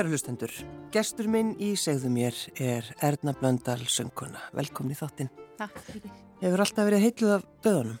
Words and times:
Kæru 0.00 0.14
hlustendur, 0.14 0.52
gestur 0.94 1.26
minn 1.28 1.50
í 1.60 1.74
segðu 1.76 2.08
mér 2.08 2.32
er 2.56 2.86
Erna 3.04 3.34
Blöndal 3.36 3.82
sönguna. 3.84 4.40
Velkomin 4.56 4.94
í 4.94 4.96
þáttinn. 4.96 5.28
Takk 5.58 5.74
fyrir. 5.84 6.12
Hefur 6.40 6.62
alltaf 6.64 6.86
verið 6.86 7.02
heitluð 7.04 7.32
af 7.34 7.42
döðunum? 7.66 7.98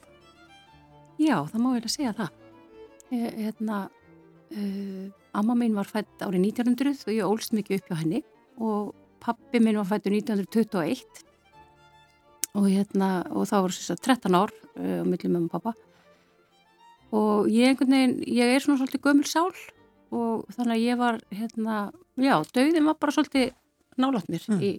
Já, 1.20 1.34
það 1.50 1.60
má 1.60 1.66
vel 1.74 1.82
að 1.82 1.92
segja 1.92 2.12
það. 2.16 2.38
Ég, 3.12 3.34
hérna, 3.36 3.80
uh, 4.56 5.02
amma 5.42 5.56
mín 5.60 5.76
var 5.76 5.90
fætt 5.90 6.24
árið 6.24 6.46
1900 6.46 7.02
og 7.04 7.10
ég 7.12 7.28
ólst 7.34 7.52
mikið 7.58 7.82
upp 7.82 7.90
hjá 7.90 7.98
henni 8.00 8.22
og 8.56 8.94
pappi 9.20 9.60
mín 9.60 9.76
var 9.82 9.90
fættur 9.90 10.16
1921 10.16 11.04
og 12.54 12.70
hérna, 12.70 13.10
og 13.28 13.44
þá 13.44 13.54
voru 13.58 13.76
þess 13.76 13.92
að 13.92 14.00
13 14.08 14.38
ár 14.40 14.54
uh, 14.56 14.96
á 14.96 15.04
millum 15.04 15.36
með 15.36 15.52
pappa 15.52 15.74
og 17.12 17.52
ég 17.52 17.76
veginn, 17.84 18.16
ég 18.24 18.54
er 18.54 18.64
svona 18.64 18.80
svolítið 18.80 19.04
gömul 19.04 19.28
sál 19.28 19.52
og 20.10 20.46
þannig 20.56 20.76
að 20.76 20.84
ég 20.84 21.00
var, 21.00 21.20
hérna, 21.34 21.76
já, 22.20 22.34
döðin 22.54 22.88
var 22.88 22.98
bara 23.00 23.16
svolítið 23.16 23.52
nálat 24.00 24.30
mér 24.30 24.46
mm. 24.50 24.62
í 24.62 24.72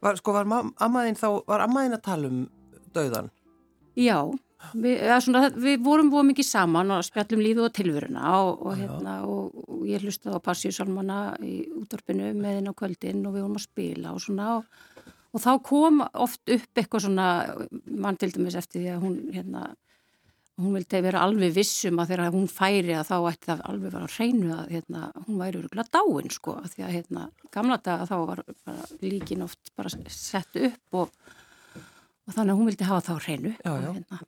Var, 0.00 0.16
sko, 0.16 0.32
var 0.32 0.46
ammaðinn 0.80 1.18
þá, 1.18 1.26
var 1.44 1.60
ammaðinn 1.66 1.98
að 1.98 2.06
tala 2.06 2.28
um 2.30 2.44
döðan? 2.96 3.26
Já, 4.00 4.16
við, 4.72 5.02
svona, 5.24 5.42
við 5.52 5.82
vorum 5.84 6.08
búið 6.12 6.30
mikið 6.30 6.48
saman 6.48 6.94
og 6.94 7.04
spjallum 7.04 7.42
lífið 7.44 7.66
og 7.66 7.74
tilvöruna 7.76 8.30
og, 8.38 8.62
og, 8.64 8.78
hérna, 8.78 9.16
og, 9.28 9.58
og 9.66 9.82
ég 9.88 10.04
hlusti 10.04 10.32
á 10.32 10.40
Passíusalmana 10.40 11.18
í 11.44 11.66
útdorpinu 11.82 12.32
með 12.38 12.56
henn 12.60 12.72
á 12.72 12.78
kvöldin 12.78 13.26
og 13.28 13.36
við 13.36 13.44
vorum 13.44 13.60
að 13.60 13.66
spila 13.66 14.14
og 14.14 14.24
svona 14.24 14.54
og 15.30 15.44
þá 15.44 15.50
kom 15.66 16.00
oft 16.08 16.40
upp 16.50 16.80
eitthvað 16.80 17.06
svona, 17.06 17.28
mann 17.86 18.18
til 18.18 18.32
dæmis 18.34 18.58
eftir 18.58 18.82
því 18.82 18.92
að 18.94 19.04
hún, 19.04 19.18
hérna, 19.34 19.66
hún 20.60 20.76
vildi 20.76 21.00
vera 21.04 21.24
alveg 21.26 21.54
vissum 21.56 22.00
að 22.02 22.12
þegar 22.12 22.34
hún 22.34 22.48
færi 22.50 22.94
að 22.96 23.10
þá 23.10 23.16
ætti 23.30 23.50
það 23.50 23.62
alveg 23.70 23.94
vera 23.94 24.06
að 24.06 24.16
reynu 24.18 24.54
að 24.56 24.72
hérna, 24.76 25.02
hún 25.26 25.40
væri 25.40 25.60
öruglega 25.60 25.94
dáin 25.96 26.34
sko 26.34 26.56
því 26.66 26.86
að 26.86 26.94
hérna, 26.96 27.26
gamla 27.54 27.78
daga 27.84 28.08
þá 28.10 28.16
var 28.30 28.42
líkin 29.02 29.46
oft 29.46 29.72
bara 29.76 29.92
sett 30.08 30.60
upp 30.60 31.00
og, 31.02 31.14
og 32.30 32.36
þannig 32.36 32.54
að 32.54 32.60
hún 32.60 32.70
vildi 32.70 32.86
hafa 32.86 33.02
þá 33.08 33.26
reynu. 33.26 33.52
Já, 33.58 33.70
já, 33.74 33.90
hérna. 33.90 34.20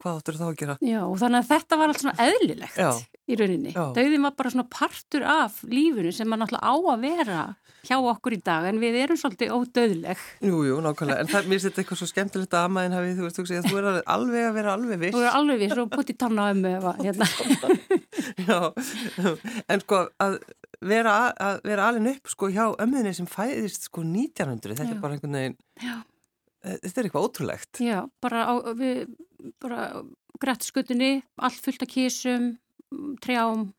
hvað 0.00 0.12
áttur 0.14 0.38
þá 0.40 0.44
að 0.48 0.58
gera? 0.62 0.76
Já, 0.80 1.00
og 1.04 1.16
þannig 1.20 1.42
að 1.42 1.50
þetta 1.50 1.80
var 1.80 1.92
allt 1.92 2.04
svona 2.04 2.26
eðlilegt 2.26 2.78
í 3.30 3.38
rauninni. 3.40 3.74
Dauðin 3.76 4.24
var 4.24 4.36
bara 4.38 4.52
svona 4.54 4.68
partur 4.72 5.26
af 5.28 5.60
lífunu 5.68 6.14
sem 6.16 6.30
maður 6.30 6.46
náttúrulega 6.46 6.72
á 6.72 6.74
að 6.94 7.04
vera 7.04 7.42
hjá 7.86 7.96
okkur 7.96 8.36
í 8.36 8.40
dag 8.44 8.66
en 8.68 8.80
við 8.80 8.98
erum 9.04 9.18
svolítið 9.18 9.52
ódöðleg 9.56 10.22
Jú, 10.44 10.60
jú, 10.68 10.78
nákvæmlega, 10.84 11.24
en 11.24 11.30
það, 11.30 11.48
mér 11.48 11.62
þetta 11.64 11.82
eitthvað 11.82 12.00
svo 12.00 12.08
skemmtilegt 12.10 12.56
að 12.56 12.66
amaðin 12.68 12.96
hafi, 12.96 13.14
þú 13.16 13.24
veist, 13.26 13.38
þú 13.38 13.44
veist, 13.46 13.68
þú 13.70 13.80
er 13.80 13.88
alveg 14.14 14.48
að 14.48 14.56
vera 14.58 14.74
alveg 14.76 15.00
viss 15.00 15.16
Þú 15.16 15.22
er 15.22 15.38
alveg 15.38 15.62
viss 15.62 15.80
og 15.80 15.92
putt 15.94 16.12
í 16.12 16.16
tanna 16.20 16.48
um 16.52 16.62
hérna. 17.00 17.30
Já, 18.50 18.58
en 19.70 19.84
sko 19.84 20.02
að 20.20 20.38
vera, 20.92 21.16
að 21.40 21.64
vera 21.70 21.88
alveg 21.88 22.20
upp 22.20 22.32
sko 22.34 22.52
hjá 22.52 22.64
ömmuðinni 22.68 23.16
sem 23.16 23.30
fæðist 23.30 23.88
sko 23.88 24.04
1900, 24.04 24.76
þetta 24.76 24.90
Já. 24.90 24.96
er 24.96 25.02
bara 25.02 25.16
einhvern 25.16 25.40
veginn 25.40 25.58
Já. 25.80 25.96
Eh, 26.60 26.78
þetta 26.84 27.00
er 27.00 27.08
eitthvað 27.08 27.26
ótrúlegt. 27.28 27.82
Já, 27.84 27.98
bara 28.20 28.46
á, 28.48 28.54
við 28.76 29.04
bara 29.62 29.90
grætt 30.40 30.64
skutunni, 30.66 31.20
allt 31.40 31.60
fullt 31.64 31.84
af 31.84 31.92
kísum 31.92 32.54
trjám 33.22 33.70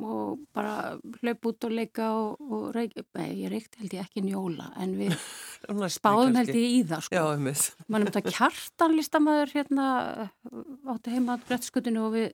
og 0.00 0.44
bara 0.56 0.96
hlaup 1.20 1.48
út 1.50 1.66
og 1.66 1.74
leika 1.74 2.06
og, 2.16 2.40
og 2.40 2.62
reik, 2.72 2.94
nei, 3.18 3.42
ég 3.42 3.52
reykti 3.52 3.82
held 3.82 3.96
ég 3.98 4.06
ekki 4.06 4.22
njóla 4.24 4.70
en 4.80 4.94
við 4.96 5.12
spáðum 5.98 6.38
held 6.38 6.52
ég 6.54 6.76
í 6.78 6.80
það 6.88 7.04
sko. 7.08 7.24
mann 7.92 8.06
um 8.06 8.08
þetta 8.08 8.22
kjartanlistamæður 8.30 9.52
hérna 9.58 9.88
átti 10.94 11.12
heima 11.12 11.36
á 11.36 11.44
brettskutinu 11.44 12.06
og 12.06 12.16
við 12.16 12.30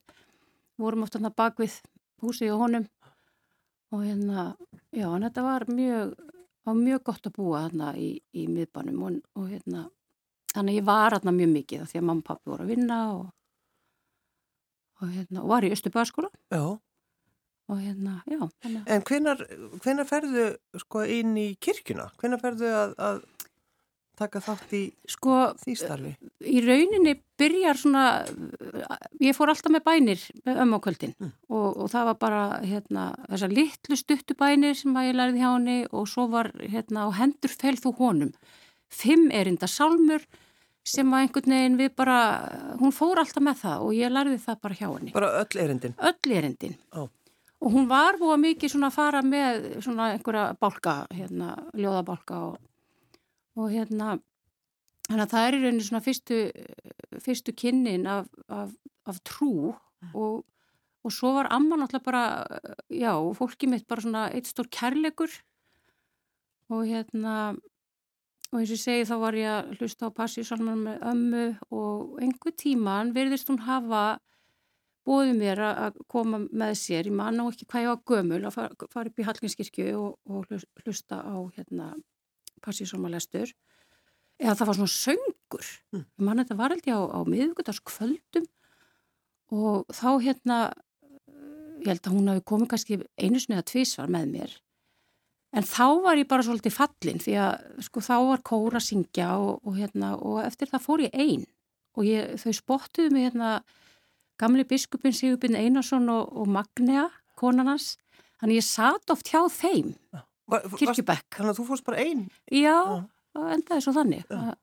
vorum 0.79 1.03
oft 1.03 1.19
hérna 1.19 1.35
bak 1.35 1.59
við 1.59 1.81
húsið 2.23 2.55
og 2.55 2.63
honum. 2.67 2.87
Og 3.95 4.05
hérna, 4.05 4.53
já, 4.93 5.09
en 5.09 5.25
þetta 5.25 5.43
var 5.47 5.65
mjög 5.73 6.15
var 6.67 6.77
mjög 6.79 7.05
gott 7.11 7.29
að 7.29 7.37
búa 7.39 7.63
hérna 7.67 7.95
í, 7.97 8.11
í 8.35 8.47
miðbænum 8.51 9.07
og, 9.07 9.23
og 9.39 9.49
hérna 9.53 9.87
þannig 10.55 10.81
ég 10.81 10.89
var 10.89 11.17
hérna 11.17 11.35
mjög 11.37 11.55
mikið 11.55 11.87
því 11.91 12.01
að 12.01 12.09
mamma 12.11 12.25
og 12.25 12.29
pappi 12.31 12.53
voru 12.53 12.67
að 12.67 12.73
vinna 12.75 13.01
og 13.17 13.27
og 14.99 15.11
hérna, 15.15 15.45
og 15.45 15.51
var 15.53 15.63
í 15.63 15.71
Östubæðaskóla 15.71 16.31
Já 16.51 16.79
og 17.69 17.81
hérna, 17.81 18.23
já. 18.27 18.49
Hana. 18.65 18.83
En 18.89 19.03
hvenar, 19.05 19.43
hvenar 19.85 20.07
ferðu 20.09 20.45
sko 20.81 21.03
inn 21.05 21.35
í 21.37 21.51
kirkuna? 21.61 22.09
Hvenar 22.21 22.41
ferðu 22.41 22.71
að, 22.73 22.95
að 22.97 23.19
taka 24.19 24.43
þátt 24.43 24.73
í 24.77 24.83
sko, 25.09 25.37
því 25.63 25.75
starfi? 25.79 26.13
Í 26.45 26.63
rauninni 26.65 27.15
byrjar 27.39 27.79
svona, 27.79 28.05
ég 29.23 29.37
fór 29.37 29.53
alltaf 29.53 29.73
með 29.75 29.85
bænir 29.87 30.25
með 30.47 30.63
ömmu 30.65 30.81
á 30.81 30.85
kvöldin 30.85 31.15
mm. 31.15 31.33
og, 31.49 31.69
og 31.85 31.93
það 31.93 32.11
var 32.11 32.19
bara 32.25 32.43
hérna 32.65 33.07
þessar 33.29 33.55
litlu 33.55 34.01
stuttubænir 34.01 34.79
sem 34.79 34.99
að 34.99 35.11
ég 35.11 35.19
lærði 35.21 35.45
hjá 35.45 35.51
henni 35.51 35.79
og 35.93 36.11
svo 36.11 36.27
var 36.33 36.51
hérna 36.59 37.07
á 37.07 37.09
hendur 37.21 37.55
felð 37.55 37.85
þú 37.87 37.95
honum. 38.03 38.35
Fimm 38.89 39.29
erinda 39.35 39.69
sálmur 39.71 40.25
sem 40.89 41.09
að 41.13 41.27
einhvern 41.27 41.55
veginn 41.55 41.79
við 41.79 41.95
bara, 42.01 42.19
hún 42.81 42.95
fór 42.97 43.21
alltaf 43.21 43.45
með 43.45 43.63
það 43.63 43.87
og 43.87 43.95
ég 43.97 44.13
lærði 44.13 44.41
það 44.41 44.61
bara 44.65 44.79
hjá 44.81 44.89
henni. 44.89 45.15
Bara 45.15 45.33
öll 45.43 45.63
erindin? 45.65 45.97
Öll 46.01 46.37
erindin. 46.41 46.77
Ó. 46.97 47.05
Oh 47.05 47.09
og 47.59 47.75
hún 47.75 47.89
var 47.91 48.19
búið 48.21 48.43
mikið 48.45 48.75
svona 48.75 48.91
að 48.91 48.97
fara 48.99 49.23
með 49.27 49.69
svona 49.83 50.13
einhverja 50.15 50.45
bálka 50.61 50.95
hérna, 51.15 51.55
ljóðabálka 51.75 52.43
og, 52.49 52.59
og 53.59 53.73
hérna 53.73 54.19
þannig 55.09 55.25
að 55.25 55.33
það 55.33 55.47
er 55.47 55.57
í 55.57 55.63
rauninu 55.63 55.87
svona 55.87 56.05
fyrstu 56.05 56.39
fyrstu 57.25 57.55
kynnin 57.57 58.07
af, 58.11 58.29
af, 58.49 58.73
af 59.09 59.19
trú 59.27 59.73
og, 60.15 60.45
og 61.03 61.15
svo 61.15 61.33
var 61.37 61.51
amma 61.55 61.79
náttúrulega 61.81 62.05
bara 62.05 62.25
já, 62.93 63.13
fólkið 63.39 63.73
mitt 63.73 63.89
bara 63.89 64.05
svona 64.05 64.29
eitt 64.35 64.51
stór 64.51 64.69
kærleikur. 64.71 65.33
Og 66.69 66.85
hérna 66.85 67.57
og 68.53 68.61
eins 68.61 68.71
og 68.71 68.77
ég 68.77 68.81
segi 68.81 69.09
þá 69.09 69.17
var 69.21 69.37
ég 69.37 69.51
að 69.53 69.75
hlusta 69.79 70.09
á 70.09 70.17
passíusalman 70.17 70.85
með 70.85 71.05
ömmu 71.11 71.45
og 71.77 72.21
einhver 72.23 72.55
tíman 72.57 73.13
verðist 73.17 73.49
hún 73.51 73.61
hafa 73.65 74.21
bóði 75.09 75.35
mér 75.37 75.61
að 75.65 75.99
koma 76.09 76.43
með 76.45 76.75
sér, 76.81 77.09
ég 77.09 77.17
man 77.17 77.41
á 77.41 77.45
ekki 77.49 77.69
hvað 77.69 77.85
ég 77.85 77.91
var 77.93 78.03
gömul 78.13 78.41
að 78.45 78.57
fara, 78.57 78.89
fara 78.93 79.13
upp 79.13 79.21
í 79.21 79.27
Hallgrímskirkju 79.29 79.87
og, 79.97 80.19
og 80.29 80.85
hlusta 80.85 81.21
á 81.25 81.37
hérna, 81.57 81.95
passísómalestur 82.65 83.53
eða 84.39 84.55
það 84.55 84.69
var 84.71 84.79
svona 84.79 84.95
söngur. 84.95 85.71
Mm. 85.95 86.05
mann 86.17 86.43
þetta 86.43 86.59
var 86.59 86.75
held 86.75 86.87
ég 86.87 86.99
á, 86.99 87.03
á 87.11 87.21
miðugutaskvöldum 87.27 88.47
og 89.59 89.89
þá 89.95 90.11
hérna 90.23 90.59
ég 91.83 91.93
held 91.93 92.07
að 92.07 92.15
hún 92.15 92.33
hafi 92.33 92.45
komið 92.47 92.71
kannski 92.73 92.99
einu 93.19 93.41
snið 93.43 93.63
að 93.63 93.69
tvísvar 93.73 94.11
með 94.13 94.33
mér. 94.33 94.57
En 95.57 95.65
þá 95.65 95.87
var 96.05 96.21
ég 96.21 96.29
bara 96.29 96.45
svolítið 96.45 96.75
fallin 96.77 97.23
því 97.23 97.37
að 97.41 97.85
sko 97.87 98.03
þá 98.05 98.17
var 98.29 98.43
kóra 98.45 98.81
að 98.81 98.89
syngja 98.91 99.31
og, 99.41 99.63
og 99.65 99.79
hérna 99.79 100.13
og 100.21 100.43
eftir 100.45 100.69
það 100.69 100.85
fór 100.85 101.05
ég 101.07 101.15
einn 101.17 101.47
og 101.99 102.05
ég, 102.07 102.35
þau 102.43 102.53
spottuðu 102.55 103.15
mig 103.15 103.29
hérna 103.29 103.53
gamli 104.39 104.67
biskupin 104.69 105.17
Sigurbjörn 105.17 105.57
Einarsson 105.59 106.11
og, 106.13 106.29
og 106.37 106.51
Magnea, 106.53 107.09
konarnas 107.39 107.97
þannig 108.39 108.61
ég 108.61 108.69
satt 108.69 109.15
oft 109.15 109.33
hjá 109.33 109.41
þeim 109.51 109.95
kirkjubekk. 110.49 111.29
Þannig 111.37 111.53
að 111.53 111.61
þú 111.61 111.67
fórst 111.69 111.87
bara 111.87 112.01
einn? 112.05 112.25
Já, 112.53 112.79
það 113.37 113.53
endaði 113.57 113.85
svo 113.85 113.95
þannig. 113.99 114.25
Já. 114.33 114.57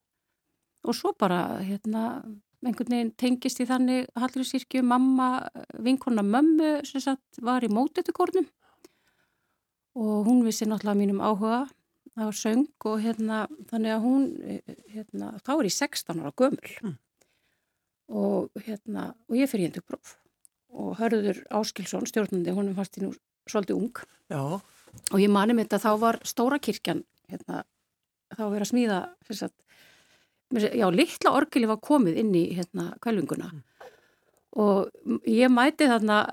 og 0.85 0.93
svo 0.93 1.13
bara 1.17 1.39
hérna, 1.65 2.01
einhvern 2.65 2.93
veginn 2.93 3.13
tengist 3.17 3.61
í 3.61 3.65
þannig 3.69 4.09
Halluriskirkju, 4.21 4.83
mamma 4.85 5.47
vinkona 5.81 6.21
mömmu 6.25 6.75
sem 6.85 7.01
sagt 7.01 7.41
var 7.41 7.65
í 7.65 7.71
mótetukórnum 7.73 8.45
og 9.95 10.27
hún 10.27 10.43
vissi 10.45 10.67
náttúrulega 10.67 10.99
mínum 10.99 11.23
áhuga 11.23 11.63
var 12.19 12.37
söng 12.37 12.67
og 12.85 12.99
hérna 13.01 13.45
þannig 13.71 13.95
að 13.95 14.05
hún 14.05 14.27
hérna, 14.93 15.31
þá 15.41 15.51
er 15.55 15.69
ég 15.71 15.75
16 15.77 16.21
ára 16.21 16.35
gömul. 16.37 16.75
Mm 16.83 16.95
og, 18.11 18.51
hérna, 18.65 19.13
og 19.29 19.37
ég 19.39 19.49
fyrir 19.49 19.69
hendugpróf 19.69 20.15
og 20.75 20.97
hörður 20.99 21.39
Áskilsson, 21.55 22.07
stjórnandi, 22.09 22.51
hún 22.51 22.73
fannst 22.75 22.97
í 22.99 23.05
nú 23.05 23.13
svolítið 23.47 23.77
ung. 23.79 24.01
Já. 24.31 24.59
Og 25.11 25.21
ég 25.21 25.31
mani 25.31 25.55
mitt 25.57 25.73
að 25.75 25.85
þá 25.85 25.91
var 26.01 26.19
stóra 26.27 26.59
kirkjan 26.61 27.03
hérna, 27.31 27.63
þá 28.35 28.43
verið 28.43 28.65
að 28.65 28.71
smíða 28.71 28.99
sagt, 29.29 29.55
já, 30.53 30.87
litla 30.93 31.35
orgili 31.37 31.69
var 31.69 31.81
komið 31.83 32.21
inn 32.21 32.33
í 32.37 32.45
hérna 32.57 32.91
kvelvinguna 33.03 33.51
mm. 33.51 33.61
og 34.63 35.29
ég 35.29 35.51
mæti 35.53 35.89
þarna 35.89 36.23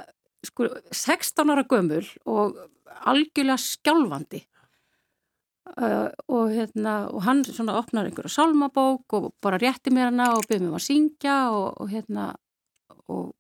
sko 0.47 0.69
16 0.91 1.53
ára 1.55 1.67
gömul 1.69 2.07
og 2.27 2.59
algjörlega 3.03 3.61
skjálfandi 3.61 4.47
Uh, 5.73 6.11
og, 6.27 6.51
hérna, 6.51 7.07
og 7.15 7.23
hann 7.23 7.45
svona 7.47 7.77
opnar 7.79 8.09
einhverja 8.09 8.33
salmabók 8.35 9.15
og 9.15 9.29
bara 9.41 9.61
rétti 9.63 9.93
mér 9.95 10.11
hana 10.11 10.27
og 10.35 10.43
byrði 10.51 10.67
mér 10.67 10.75
að 10.77 10.83
syngja 10.85 11.37
og, 11.55 11.79
og 11.81 11.89
hérna 11.89 12.25
og, 13.07 13.31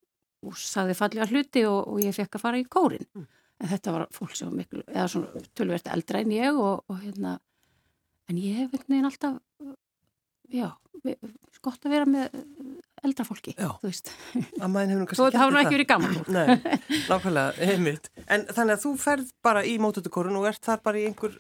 og 0.47 0.55
saði 0.57 0.95
fallega 0.97 1.27
hluti 1.29 1.65
og 1.67 1.99
ég 2.01 2.15
fekk 2.15 2.39
að 2.39 2.45
fara 2.45 2.61
í 2.63 2.65
kórin 2.71 3.03
mm. 3.11 3.27
En 3.62 3.70
þetta 3.70 3.94
var 3.94 4.09
fólk 4.14 4.35
sem 4.37 4.50
var 4.50 4.59
miklu 4.59 4.82
eða 4.88 5.09
svona 5.12 5.43
tölverst 5.59 5.91
eldra 5.93 6.23
en 6.23 6.35
ég 6.35 6.59
og 6.59 6.97
hérna 6.99 7.38
en 8.31 8.38
ég 8.41 8.62
hef 8.62 8.73
einhvern 8.75 8.97
veginn 8.97 9.11
alltaf 9.11 9.38
já, 10.53 10.69
gott 11.64 11.87
að 11.87 11.94
vera 11.94 12.09
með 12.09 12.35
eldra 13.03 13.25
fólki, 13.26 13.55
Já. 13.59 13.70
þú 13.81 13.88
veist. 13.88 14.11
Hafa 14.61 15.49
nú 15.50 15.59
ekki 15.59 15.75
verið 15.75 15.88
gaman 15.91 16.19
Nei, 16.31 16.55
nákvæmlega, 17.11 17.67
heimilt 17.67 18.11
En 18.29 18.44
þannig 18.47 18.76
að 18.76 18.85
þú 18.85 18.93
ferð 19.03 19.32
bara 19.43 19.65
í 19.67 19.75
mótutukorun 19.82 20.38
og 20.38 20.47
ert 20.50 20.62
þar 20.62 20.82
bara 20.85 21.00
í 21.00 21.06
einhver, 21.08 21.35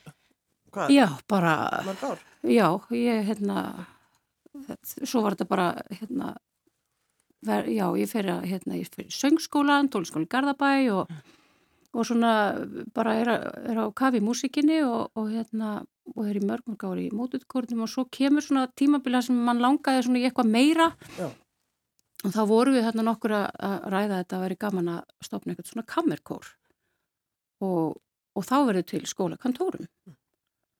hvað? 0.74 0.94
Já, 0.94 1.06
bara, 1.30 1.54
já, 2.42 2.66
ég, 2.96 3.22
hérna, 3.28 3.66
svo 5.04 5.22
var 5.22 5.36
þetta 5.36 5.48
bara, 5.52 5.68
hérna, 6.00 6.32
ver, 7.46 7.70
já, 7.70 7.86
ég 8.00 8.10
fer 8.10 8.32
að, 8.34 8.48
hérna, 8.50 8.80
ég 8.80 8.90
fer 8.90 9.06
í 9.06 9.14
söngskólan, 9.14 9.92
tónskólan 9.92 10.30
Garðabæ 10.32 10.72
og, 10.96 11.14
og 11.92 12.06
svona 12.08 12.32
bara 12.96 13.14
er, 13.20 13.28
að, 13.28 13.42
er 13.68 13.80
á 13.84 13.86
kafi 13.96 14.20
í 14.20 14.24
músikinni 14.24 14.78
og, 14.86 15.12
og 15.18 15.28
hérna, 15.32 15.82
og 16.14 16.24
er 16.24 16.38
í 16.40 16.44
mörg 16.44 16.64
mörg 16.70 16.86
ári 16.88 17.06
í 17.10 17.14
mótutukornum 17.14 17.84
og 17.84 17.92
svo 17.92 18.06
kemur 18.12 18.44
svona 18.44 18.64
tímabila 18.78 19.20
sem 19.24 19.36
mann 19.36 19.60
langaði 19.62 20.06
svona 20.06 20.22
í 20.22 20.24
eitthvað 20.28 20.52
meira 20.54 20.88
Já. 21.18 21.28
og 22.24 22.32
þá 22.32 22.42
voru 22.48 22.72
við 22.76 22.86
hérna 22.88 23.04
nokkur 23.10 23.36
að 23.36 23.46
að 23.68 23.76
ræða 23.92 24.22
þetta 24.22 24.38
að 24.38 24.46
veri 24.46 24.58
gaman 24.64 24.90
að 24.94 25.28
stopna 25.28 25.52
eitthvað 25.52 25.70
svona 25.72 25.88
kammerkór 25.94 26.50
og, 27.68 28.00
og 28.32 28.48
þá 28.48 28.56
verður 28.70 28.88
til 28.94 29.04
skólakantórum 29.12 29.90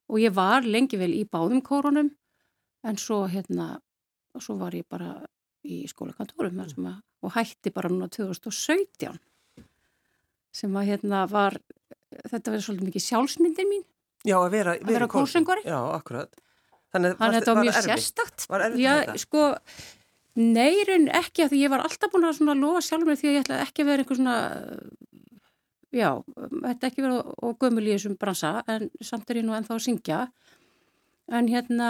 og 0.09 0.19
ég 0.21 0.33
var 0.33 0.65
lengi 0.65 0.97
vel 0.97 1.13
í 1.13 1.27
báðum 1.29 1.61
kórunum 1.65 2.09
en 2.83 2.97
svo 2.97 3.23
hérna 3.29 3.75
svo 4.41 4.57
var 4.57 4.73
ég 4.73 4.89
bara 4.89 5.19
í 5.63 5.83
skólakantórum 5.87 6.57
mm. 6.57 6.89
að, 6.89 6.97
og 7.21 7.37
hætti 7.37 7.71
bara 7.71 7.93
núna 7.93 8.09
2017 8.09 9.21
sem 10.53 10.77
að 10.79 10.89
hérna 10.91 11.23
var 11.31 11.57
þetta 12.29 12.53
verður 12.53 12.65
svolítið 12.67 12.89
mikið 12.91 13.05
sjálfsmyndin 13.07 13.71
mín 13.71 13.83
Já, 14.23 14.37
að 14.39 14.53
vera, 14.53 14.77
Að 14.79 14.91
vera 14.93 15.07
í 15.07 15.11
kór. 15.11 15.25
kórsöngvari? 15.25 15.63
Já, 15.67 15.79
akkurat. 15.97 16.37
Þannig, 16.93 17.15
að 17.17 17.33
þetta 17.35 17.53
var 17.57 17.65
mjög 17.65 17.77
erfitt? 17.79 17.89
sérstakt 17.89 18.45
Var 18.53 18.61
Já, 18.79 18.93
með 18.93 19.01
þetta? 19.01 19.15
sko 19.25 19.41
neyrun 20.39 21.09
ekki 21.13 21.43
að 21.43 21.51
því 21.53 21.59
ég 21.63 21.73
var 21.73 21.83
alltaf 21.83 22.13
búin 22.13 22.29
að 22.29 22.61
lofa 22.61 22.83
sjálfur 22.85 23.09
mér 23.09 23.19
því 23.19 23.27
að 23.29 23.35
ég 23.35 23.43
ætlaði 23.43 23.65
ekki 23.67 23.83
að 23.83 23.89
vera 23.91 24.03
einhver 24.05 24.19
svona 24.19 24.37
já, 25.93 26.09
þetta 26.63 26.89
ekki 26.89 27.03
vera 27.05 27.19
og 27.45 27.57
gömul 27.61 27.83
í 27.85 27.91
þessum 27.93 28.15
bransa 28.21 28.53
en 28.71 28.87
samt 29.05 29.29
er 29.29 29.41
ég 29.41 29.45
nú 29.45 29.53
ennþá 29.57 29.75
að 29.77 29.83
syngja 29.85 30.21
en 31.33 31.49
hérna 31.51 31.89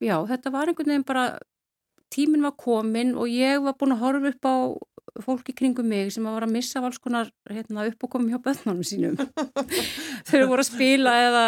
já, 0.00 0.16
þetta 0.30 0.52
var 0.54 0.70
einhvern 0.72 0.92
veginn 0.94 1.06
bara 1.08 1.26
tíminn 2.14 2.46
var 2.46 2.56
komin 2.60 3.12
og 3.18 3.28
ég 3.28 3.60
var 3.64 3.76
búin 3.76 3.92
að 3.96 4.04
horfa 4.06 4.32
upp 4.32 4.48
á 4.48 4.56
fólki 5.24 5.54
kringum 5.56 5.88
mig 5.88 6.10
sem 6.14 6.26
að 6.26 6.36
var 6.36 6.46
að 6.46 6.54
missa 6.56 6.82
alls 6.84 6.98
konar 7.02 7.30
hérna, 7.50 7.86
upp 7.90 8.06
og 8.06 8.12
komum 8.12 8.32
hjá 8.32 8.40
böðnunum 8.42 8.86
sínum. 8.86 9.16
Þau 10.28 10.42
voru 10.50 10.62
að 10.62 10.68
spila 10.68 11.14
eða 11.26 11.46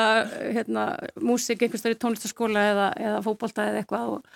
hérna, 0.56 0.86
músik 1.20 1.64
einhverstað 1.64 1.96
í 1.96 2.00
tónlistaskóla 2.04 2.64
eða, 2.72 2.88
eða 3.10 3.20
fótbolta 3.26 3.68
eða 3.68 3.82
eitthvað 3.82 4.14
og, 4.16 4.32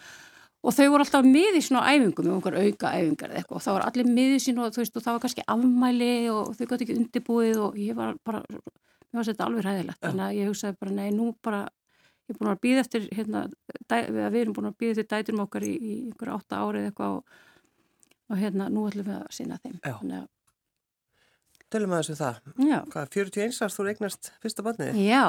og 0.63 0.77
þau 0.77 0.85
voru 0.95 1.07
alltaf 1.07 1.27
miði 1.27 1.65
svona 1.65 1.89
æfingum 1.91 2.29
með 2.29 2.39
okkar 2.39 2.59
auka 2.61 2.95
æfingar 2.99 3.33
eða 3.33 3.43
eitthvað. 3.43 3.59
Og 3.59 3.67
það 3.67 3.79
var 3.79 3.89
allir 3.89 4.15
miði 4.21 4.41
sín 4.45 4.63
og, 4.63 4.79
veist, 4.79 4.97
og 4.97 5.07
það 5.07 5.19
var 5.19 5.27
kannski 5.27 5.49
afmæli 5.57 6.15
og 6.35 6.55
þau 6.59 6.65
gott 6.71 6.87
ekki 6.87 6.99
undirbúið 7.01 7.63
og 7.67 7.79
ég 7.83 7.99
var 7.99 8.17
bara 8.27 8.45
mér 9.13 9.21
var 9.21 9.29
þetta 9.29 9.47
alveg 9.47 9.67
ræðilegt 9.67 10.03
þannig 10.03 10.25
að 10.25 10.37
ég 10.39 10.51
hugsaði 10.51 10.79
bara 10.81 10.95
nei 10.97 11.09
nú 11.13 11.33
bara 11.45 11.63
ég 12.29 12.35
er 12.35 12.39
búin 12.39 12.53
að 12.53 12.61
býða 12.65 12.83
eftir 12.85 13.09
hérna, 13.13 13.43
dæ, 13.91 13.97
við 14.09 14.39
erum 14.41 14.57
búin 14.57 14.69
að 14.71 14.77
býða 14.81 14.95
eftir 14.95 15.09
dæturum 15.11 15.45
okkar 15.45 15.67
í, 15.67 15.73
í 15.77 15.97
einhverja 16.09 16.37
átta 16.39 16.61
árið 16.63 16.87
eitthvað 16.89 17.17
og, 17.19 17.41
og 18.33 18.41
hérna 18.41 18.69
nú 18.73 18.87
ætlum 18.89 19.07
við 19.11 19.19
að 19.21 19.35
sína 19.37 19.59
þeim 19.63 19.79
að 19.85 20.29
Tölum 21.73 21.93
að 21.97 22.03
þessu 22.03 22.19
það. 22.19 22.41
Já, 22.69 22.79
Hvað, 22.93 23.07
41 23.15 23.61
árs 23.65 23.77
þú 23.79 23.85
eignast 23.89 24.33
fyrsta 24.43 24.65
barnið? 24.67 24.99
já. 25.01 25.23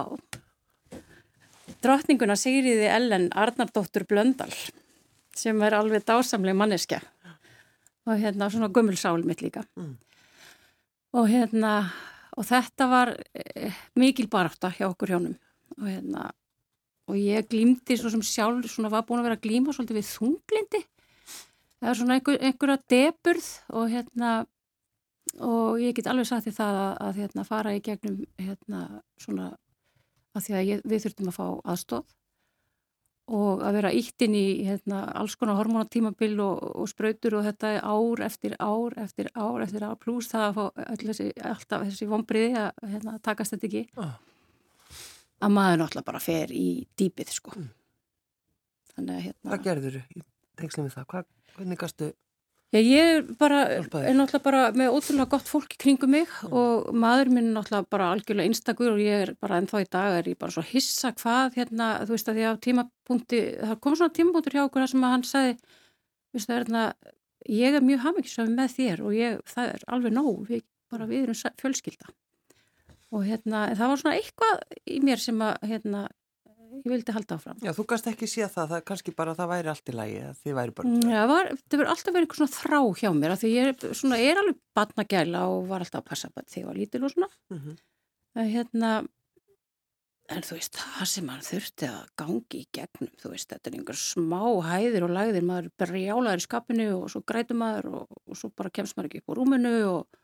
Drottninguna 1.83 2.35
Sigriði 2.39 2.87
Ellen 2.91 3.29
Arnardóttur 3.35 4.03
Blöndal 4.07 4.51
sem 5.35 5.61
er 5.63 5.75
alveg 5.77 6.03
dásamleg 6.07 6.55
manneskja 6.55 6.99
og 8.03 8.19
hérna 8.19 8.49
svona 8.51 8.67
gömulsál 8.75 9.23
mitt 9.23 9.41
líka. 9.41 9.63
Mm. 9.79 9.95
Og 11.15 11.29
hérna, 11.31 11.73
og 12.35 12.45
þetta 12.49 12.87
var 12.91 13.13
eh, 13.31 13.71
mikil 13.95 14.27
barátta 14.27 14.73
hjá 14.75 14.89
okkur 14.89 15.13
hjónum 15.13 15.37
og 15.79 15.87
hérna, 15.87 16.27
og 17.07 17.15
ég 17.19 17.47
glýmdi 17.47 17.95
svo 17.99 18.11
sem 18.11 18.23
sjálf, 18.25 18.67
svona 18.69 18.91
var 18.91 19.05
búin 19.07 19.21
að 19.23 19.29
vera 19.29 19.39
að 19.39 19.45
glýma 19.47 19.73
svolítið 19.75 19.99
við 20.01 20.09
þunglindi. 20.11 20.83
Það 21.83 21.89
er 21.91 21.99
svona 21.99 22.15
einhver, 22.17 22.37
einhverja 22.47 22.79
deburð 22.93 23.47
og 23.75 23.89
hérna, 23.91 24.31
og 25.43 25.79
ég 25.83 25.95
get 25.97 26.07
alveg 26.07 26.27
sagt 26.29 26.45
því 26.47 26.53
það 26.55 26.77
að, 26.79 26.91
að 27.09 27.17
hérna, 27.23 27.43
fara 27.47 27.73
í 27.75 27.81
gegnum 27.83 28.19
hérna, 28.39 28.83
svona 29.19 29.49
að 30.33 30.45
því 30.47 30.53
að 30.59 30.67
ég, 30.69 30.83
við 30.89 31.03
þurftum 31.03 31.31
að 31.33 31.35
fá 31.37 31.47
aðstóð 31.73 32.13
og 33.33 33.61
að 33.63 33.75
vera 33.77 33.91
ítt 33.95 34.23
inn 34.25 34.33
í 34.35 34.45
hérna, 34.67 35.01
alls 35.15 35.35
konar 35.39 35.55
hormonatímabil 35.59 36.33
og, 36.43 36.63
og 36.83 36.89
sprautur 36.91 37.37
og 37.39 37.45
þetta 37.47 37.69
er 37.77 37.85
ár 37.87 38.23
eftir 38.25 38.55
ár 38.59 38.95
eftir 39.03 39.29
ár 39.39 39.63
eftir 39.63 39.85
ár 39.87 39.95
pluss 40.01 40.27
það 40.33 40.47
að 40.49 40.57
fá 40.57 40.89
þessi, 41.03 41.27
alltaf 41.51 41.85
þessi 41.87 42.07
vombriði 42.11 42.57
að 42.65 42.89
hérna, 42.95 43.13
takast 43.23 43.55
þetta 43.55 43.69
ekki 43.69 43.83
Ah. 44.03 44.17
að 45.43 45.55
maður 45.55 45.79
náttúrulega 45.83 46.09
bara 46.11 46.23
fer 46.23 46.51
í 46.55 46.65
dýpið 46.99 47.31
sko 47.37 47.55
Mm. 47.55 47.69
þannig 48.95 49.15
að 49.15 49.23
hérna 49.29 49.49
Hvað 49.53 49.63
gerður 49.69 49.97
þú 50.01 50.03
í 50.19 50.25
tengslum 50.59 50.85
við 50.89 50.93
það? 50.97 51.07
Hvað, 51.13 51.25
hvernig 51.57 51.79
gastu? 51.81 52.11
Já, 52.73 52.79
ég 52.81 53.07
er 53.19 53.25
bara, 53.37 53.59
er 53.69 54.15
náttúrulega 54.17 54.39
bara 54.41 54.61
með 54.73 54.95
ótrúlega 54.95 55.29
gott 55.29 55.45
fólk 55.45 55.75
í 55.75 55.77
kringum 55.83 56.09
mig 56.09 56.31
og 56.47 56.87
maður 56.97 57.29
minn 57.35 57.51
er 57.51 57.57
náttúrulega 57.59 57.85
bara 57.93 58.07
algjörlega 58.15 58.49
einstakur 58.49 58.95
og 58.95 59.01
ég 59.03 59.25
er 59.27 59.31
bara 59.37 59.59
ennþá 59.61 59.83
í 59.83 59.85
dag 59.93 60.15
er 60.17 60.29
ég 60.31 60.39
bara 60.41 60.55
svo 60.55 60.63
hissa 60.65 61.11
hvað 61.19 61.59
hérna, 61.59 61.89
þú 62.01 62.15
veist 62.15 62.31
að 62.31 62.39
því 62.39 62.47
að 62.49 62.57
tímapunkti, 62.65 63.41
það 63.59 63.75
kom 63.83 63.97
svona 63.99 64.15
tímapunktur 64.17 64.57
hjá 64.57 64.63
okkur 64.63 64.87
sem 64.89 65.05
að 65.05 65.13
hann 65.13 65.27
sagði, 65.29 65.53
veist 66.33 66.49
það 66.49 66.55
er 66.55 66.63
hérna, 66.63 66.83
ég 67.59 67.77
er 67.77 67.87
mjög 67.91 68.03
hafmyggisam 68.07 68.57
með 68.57 68.75
þér 68.79 69.05
og 69.05 69.15
ég, 69.19 69.45
það 69.53 69.71
er 69.75 69.87
alveg 69.93 70.17
nóg, 70.17 70.41
við, 70.49 70.65
bara 70.89 71.09
við 71.13 71.27
erum 71.27 71.41
fjölskylda 71.61 72.09
og 73.13 73.27
hérna, 73.29 73.67
það 73.77 73.93
var 73.93 74.01
svona 74.01 74.17
eitthvað 74.17 74.65
í 74.89 74.97
mér 75.05 75.21
sem 75.21 75.45
að, 75.45 75.69
hérna, 75.69 76.07
ég 76.81 76.89
vildi 76.93 77.13
halda 77.15 77.35
áfram. 77.37 77.57
Já, 77.63 77.71
þú 77.77 77.85
gast 77.93 78.07
ekki 78.11 78.27
séð 78.29 78.49
það, 78.53 78.67
það 78.71 78.77
er 78.79 78.85
kannski 78.89 79.13
bara 79.15 79.33
að 79.33 79.41
það 79.41 79.51
væri 79.53 79.71
allt 79.73 79.89
í 79.89 79.95
lagi, 79.97 80.19
að 80.29 80.37
þið 80.43 80.55
væri 80.59 80.75
bara... 80.79 80.93
Já, 81.13 81.21
var, 81.31 81.49
það 81.63 81.77
verður 81.77 81.91
alltaf 81.93 82.13
verið 82.17 82.27
eitthvað 82.27 82.41
svona 82.41 82.57
þrá 82.59 82.79
hjá 83.01 83.09
mér 83.19 83.33
af 83.35 83.41
því 83.43 83.51
ég 83.53 83.71
er, 83.73 83.97
svona, 84.01 84.19
er 84.21 84.41
alveg 84.43 84.61
batnagæla 84.79 85.43
og 85.53 85.67
var 85.69 85.85
alltaf 85.85 86.01
að 86.03 86.07
passa 86.13 86.31
bara 86.33 86.49
þegar 86.49 86.63
ég 86.63 86.69
var 86.71 86.79
lítil 86.81 87.03
og 87.07 87.13
svona 87.13 87.29
Mhm. 87.53 87.75
en 88.35 88.49
hérna 88.49 88.93
en 90.33 90.41
þú 90.41 90.55
veist, 90.55 90.77
það 90.79 91.07
sem 91.11 91.25
maður 91.27 91.47
þurfti 91.51 91.87
að 91.91 92.05
gangi 92.17 92.59
í 92.63 92.67
gegnum, 92.73 93.09
þú 93.19 93.29
veist, 93.33 93.49
þetta 93.51 93.69
er 93.69 93.75
einhver 93.77 93.97
smá 93.99 94.39
hæðir 94.65 95.03
og 95.03 95.11
læðir, 95.13 95.43
maður 95.45 95.67
brjálaður 95.77 96.39
í 96.41 96.45
skapinu 96.47 96.85
og 97.01 97.09
svo 97.11 97.21
grætur 97.27 97.59
maður 97.59 97.89
og, 97.99 98.07
og 98.31 98.39
svo 98.39 98.49
bara 98.55 98.71
kemst 98.73 98.95
maður 98.95 99.09
ekki 99.11 99.19
upp 99.21 99.33
á 99.35 99.37
rúminu 99.37 99.73
og, 99.91 100.19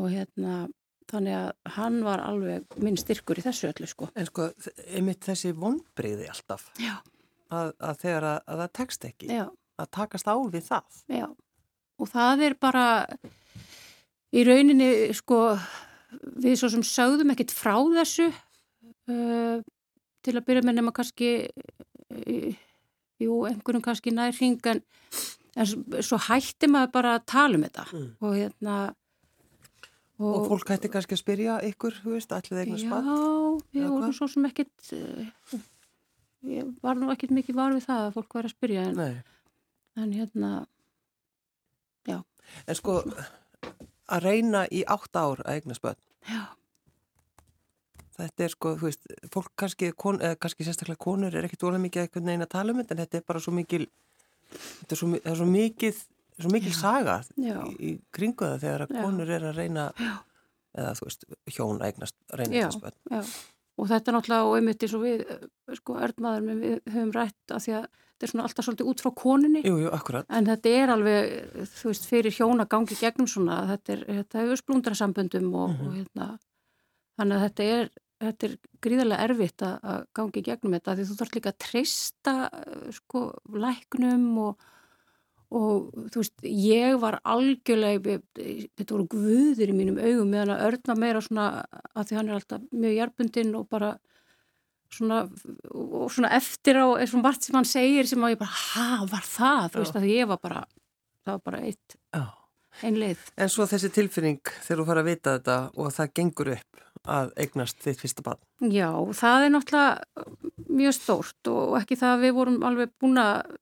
og 0.00 0.08
hérna 0.10 0.54
þannig 1.10 1.36
að 1.38 1.74
hann 1.76 1.98
var 2.06 2.22
alveg 2.24 2.78
minn 2.82 2.98
styrkur 3.00 3.38
í 3.40 3.44
þessu 3.44 3.70
öllu 3.70 3.88
sko. 3.90 4.10
En 4.18 4.28
sko, 4.28 4.50
einmitt 4.90 5.26
þessi 5.26 5.52
vonbreyði 5.56 6.28
alltaf, 6.32 6.68
að, 6.80 7.72
að 7.78 8.00
þegar 8.02 8.28
að, 8.32 8.38
að 8.44 8.62
það 8.62 8.72
tekst 8.80 9.08
ekki, 9.10 9.30
já. 9.38 9.44
að 9.82 9.90
takast 9.98 10.30
á 10.30 10.36
við 10.52 10.66
það. 10.66 11.00
Já, 11.14 11.26
og 11.96 12.12
það 12.12 12.46
er 12.48 12.58
bara 12.66 12.86
í 14.34 14.44
rauninni 14.46 14.90
sko 15.16 15.40
við 16.42 16.58
svo 16.60 16.70
sem 16.72 16.84
sögðum 16.86 17.32
ekkit 17.34 17.54
frá 17.54 17.76
þessu 17.78 18.28
uh, 18.30 19.58
til 20.26 20.34
að 20.34 20.46
byrja 20.46 20.66
með 20.66 20.78
nema 20.80 20.94
kannski 20.96 21.32
uh, 21.46 22.52
jú, 23.22 23.40
einhverjum 23.48 23.84
kannski 23.84 24.12
nærring 24.14 24.58
en, 24.72 24.82
en 25.56 25.74
svo 26.04 26.20
hætti 26.28 26.70
maður 26.70 26.94
bara 26.98 27.16
að 27.16 27.26
tala 27.32 27.58
um 27.58 27.66
þetta. 27.66 27.90
Mm. 27.92 28.08
og 28.20 28.38
hérna 28.38 28.78
Og 30.16 30.46
fólk 30.48 30.70
hætti 30.72 30.88
kannski 30.88 31.12
að 31.12 31.20
spyrja 31.20 31.58
ykkur, 31.68 31.98
þú 32.00 32.14
veist, 32.14 32.30
allir 32.32 32.62
eignar 32.62 32.78
Já, 32.80 32.86
spatt. 32.86 33.08
Eða 33.76 33.88
vorum 33.90 34.04
hvað? 34.06 34.14
svo 34.16 34.28
sem 34.32 34.46
ekkit 34.48 34.92
uh, 34.96 35.58
ég 36.56 36.70
var 36.80 36.96
nú 36.96 37.10
ekkit 37.12 37.34
mikið 37.36 37.58
var 37.58 37.74
við 37.76 37.84
það 37.84 38.06
að 38.06 38.16
fólk 38.16 38.38
var 38.38 38.48
að 38.48 38.54
spyrja 38.54 38.86
en, 38.88 39.02
en 40.00 40.16
hérna 40.16 40.54
en 42.66 42.78
sko, 42.78 43.00
að 44.12 44.26
reyna 44.26 44.64
í 44.72 44.82
átt 44.88 45.18
ár 45.18 45.42
að 45.44 45.58
eignar 45.58 45.78
spatt, 45.78 46.00
já, 46.28 46.42
þetta 48.16 48.46
er 48.46 48.54
sko, 48.54 48.74
þú 48.80 48.88
veist, 48.88 49.14
fólk 49.34 49.52
kannski, 49.62 49.92
kon, 49.98 50.20
eða 50.22 50.40
kannski 50.40 50.66
sérstaklega 50.66 51.02
konur 51.06 51.36
er 51.36 51.48
ekkit 51.48 51.66
ólega 51.66 51.84
mikið 51.84 52.04
eitthvað 52.04 52.28
neina 52.28 52.48
að 52.48 52.54
tala 52.56 52.74
um 52.74 52.82
þetta, 52.82 52.96
en 52.96 53.02
þetta 53.04 53.20
er 53.20 53.26
bara 53.32 53.42
svo 53.44 53.56
mikil, 53.56 53.88
þetta 54.50 54.96
er 54.96 55.02
svo, 55.02 55.10
er 55.18 55.40
svo 55.40 55.48
mikið, 55.50 56.04
svo 56.40 56.52
mikil 56.52 56.72
saga 56.76 57.18
Já. 57.40 57.58
í, 57.66 57.74
í 57.80 57.90
kringu 58.12 58.44
það 58.44 58.64
þegar 58.64 58.86
að 58.86 58.96
konur 59.02 59.30
er 59.36 59.44
að 59.50 59.60
reyna, 59.60 59.90
eða 60.76 60.94
þú 60.98 61.06
veist, 61.08 61.28
hjón 61.56 61.78
að 61.80 61.86
eignast, 61.90 62.16
reyna 62.36 62.54
Já. 62.58 62.66
þetta 62.68 62.80
spatt. 62.80 62.98
Já, 63.10 63.20
og 63.76 63.88
þetta 63.92 64.10
er 64.12 64.16
náttúrulega 64.18 64.48
og 64.50 64.56
einmitt 64.58 64.82
eins 64.86 64.96
og 64.96 65.04
við, 65.06 65.22
sko, 65.80 65.96
Erdmaður 66.06 66.44
minn, 66.48 66.60
við 66.64 66.76
höfum 66.94 67.14
rætt 67.16 67.54
að 67.56 67.64
því 67.66 67.76
að 67.78 67.86
þetta 67.86 68.26
er 68.26 68.32
svona 68.32 68.44
alltaf 68.48 68.64
svolítið 68.64 68.90
út 68.92 69.02
frá 69.04 69.10
koninni 69.20 69.60
Jú, 69.66 69.74
jú, 69.82 69.90
en 70.32 70.46
þetta 70.48 70.70
er 70.72 70.92
alveg, 70.94 71.34
þú 71.76 71.90
veist, 71.90 72.06
fyrir 72.08 72.32
hjón 72.32 72.62
að 72.64 72.70
gangi 72.72 72.96
gegnum 72.96 73.28
svona, 73.28 73.58
þetta 73.74 73.92
er, 73.96 74.04
þetta 74.22 74.42
hefur 74.44 74.60
splundrasamböndum 74.62 75.50
og, 75.54 75.70
Mhm. 75.76 75.86
og 75.86 75.94
hérna 76.00 76.28
þannig 77.18 77.36
að 77.36 77.44
þetta 77.46 77.66
er, 77.76 77.90
þetta 78.20 78.48
er 78.48 78.54
gríðarlega 78.86 79.26
erfitt 79.28 79.62
að, 79.66 79.74
að 79.92 80.06
gangi 80.16 80.42
gegnum 80.48 80.72
þetta 80.76 80.96
því 80.96 81.04
þú 81.10 81.16
þarf 81.20 81.34
líka 81.36 81.52
að 81.52 81.58
treysta 81.66 82.34
eh, 82.52 82.90
sko, 82.96 83.22
læknum 83.52 84.26
og 84.46 84.66
og 85.54 86.08
þú 86.10 86.22
veist, 86.22 86.34
ég 86.42 86.96
var 87.02 87.20
algjörlega, 87.22 88.18
þetta 88.34 88.96
voru 88.96 89.06
guður 89.12 89.70
í 89.70 89.76
mínum 89.76 90.00
augum 90.00 90.32
meðan 90.32 90.56
að 90.56 90.64
örna 90.70 90.96
meira 90.98 91.22
svona 91.22 91.46
að 91.94 92.08
því 92.08 92.18
hann 92.18 92.30
er 92.30 92.38
alltaf 92.38 92.64
mjög 92.72 92.96
hjarpundinn 92.96 93.52
og 93.58 93.68
bara 93.70 93.92
svona, 94.92 95.20
og 95.70 96.08
svona 96.12 96.32
eftir 96.36 96.80
á 96.82 96.86
eins 96.96 97.14
og 97.14 97.22
margt 97.22 97.46
sem 97.46 97.58
hann 97.58 97.68
segir 97.68 98.08
sem 98.08 98.24
að 98.26 98.34
ég 98.34 98.42
bara, 98.42 98.58
ha, 98.72 98.88
var 99.10 99.28
það? 99.28 99.68
Þú 99.74 99.84
veist, 99.84 100.00
að 100.00 100.08
ég 100.10 100.32
var 100.32 100.40
bara, 100.42 100.64
það 101.22 101.38
var 101.38 101.44
bara 101.50 101.62
eitt, 101.68 101.98
einn 102.82 102.98
leið. 103.00 103.28
En 103.38 103.52
svo 103.52 103.68
þessi 103.70 103.92
tilfinning 103.94 104.42
þegar 104.64 104.82
þú 104.82 104.88
fara 104.90 105.04
að 105.04 105.10
vita 105.12 105.36
þetta 105.38 105.58
og 105.76 105.94
það 105.94 106.12
gengur 106.20 106.52
upp 106.56 106.82
að 107.06 107.30
eignast 107.38 107.78
þitt 107.84 108.02
fyrsta 108.02 108.24
barn. 108.26 108.42
Já, 108.72 108.90
það 109.14 109.44
er 109.44 109.54
náttúrulega 109.54 110.26
mjög 110.76 110.96
stórt 110.96 111.50
og 111.52 111.76
ekki 111.78 111.98
það 112.00 112.16
að 112.16 112.24
við 112.24 112.36
vorum 112.40 112.58
alveg 112.66 112.92
búin 112.98 113.22
að 113.22 113.54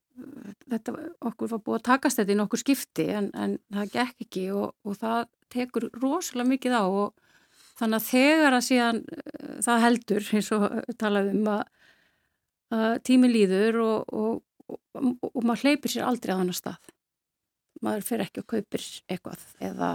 þetta, 0.70 0.94
okkur 1.30 1.50
var 1.50 1.62
búið 1.66 1.78
að 1.80 1.86
takast 1.88 2.20
þetta 2.20 2.34
í 2.34 2.38
nokkur 2.38 2.62
skipti 2.62 3.06
en, 3.14 3.30
en 3.34 3.58
það 3.74 3.92
gekk 3.96 4.24
ekki 4.26 4.46
og, 4.54 4.74
og 4.86 4.98
það 5.00 5.20
tekur 5.54 5.88
rosalega 6.02 6.50
mikið 6.50 6.76
á 6.78 6.84
og 6.84 7.12
þannig 7.78 8.00
að 8.00 8.08
þegar 8.08 8.58
að 8.58 8.66
síðan 8.68 9.00
uh, 9.04 9.54
það 9.66 9.84
heldur 9.86 10.32
eins 10.38 10.50
og 10.54 10.66
talaðum 11.00 11.52
að, 11.54 11.62
að 12.78 12.90
tími 13.10 13.30
líður 13.30 13.80
og, 13.84 14.14
og, 14.14 14.74
og 15.02 15.40
maður 15.42 15.68
hleypir 15.68 15.94
sér 15.94 16.08
aldrei 16.08 16.34
á 16.34 16.40
þannig 16.40 16.60
stað 16.60 16.92
maður 17.84 18.06
fer 18.08 18.24
ekki 18.24 18.42
og 18.42 18.50
kaupir 18.54 18.84
eitthvað 19.10 19.48
eða 19.64 19.94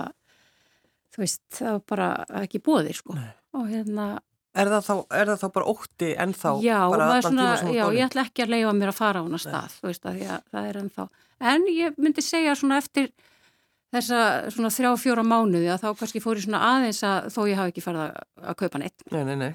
þú 1.13 1.23
veist 1.23 1.45
það 1.55 1.77
var 1.77 1.85
bara 1.93 2.09
ekki 2.43 2.61
bóðir 2.63 2.99
sko 2.99 3.15
Nei. 3.17 3.29
og 3.57 3.69
hérna 3.71 4.09
Er 4.60 4.70
það, 4.70 4.84
þá, 4.84 4.94
er 5.16 5.30
það 5.30 5.39
þá 5.39 5.48
bara 5.56 5.72
ótti 5.72 6.10
en 6.20 6.36
þá? 6.36 6.50
Já, 6.63 6.78
svona, 7.24 7.48
já 7.72 7.86
ég 7.96 8.06
ætla 8.10 8.25
ekki 8.28 8.44
að 8.44 8.54
leiða 8.56 8.75
mér 8.75 8.92
að 8.92 8.98
fara 8.98 9.22
á 9.22 9.25
hana 9.25 9.39
stað, 9.39 9.75
þú 9.80 9.89
veist 9.89 10.08
að, 10.10 10.22
að 10.25 10.46
það 10.51 10.70
er 10.70 10.80
ennþá. 10.82 11.06
En 11.50 11.68
ég 11.72 12.00
myndi 12.01 12.24
segja 12.25 12.56
svona 12.60 12.80
eftir 12.82 13.12
þessa 13.94 14.24
svona 14.54 14.72
þrjá 14.74 14.92
fjóra 15.01 15.24
mánuði 15.25 15.70
að 15.72 15.86
þá 15.86 15.89
kannski 16.01 16.22
fór 16.24 16.39
ég 16.39 16.46
svona 16.46 16.62
aðeins 16.74 17.00
að 17.08 17.30
þó 17.36 17.39
ég 17.50 17.62
hafi 17.62 17.74
ekki 17.74 17.86
farið 17.86 18.04
að, 18.06 18.28
að 18.44 18.58
kaupa 18.63 18.82
neitt. 18.84 19.06
Nei, 19.13 19.22
nei, 19.30 19.36
nei. 19.39 19.51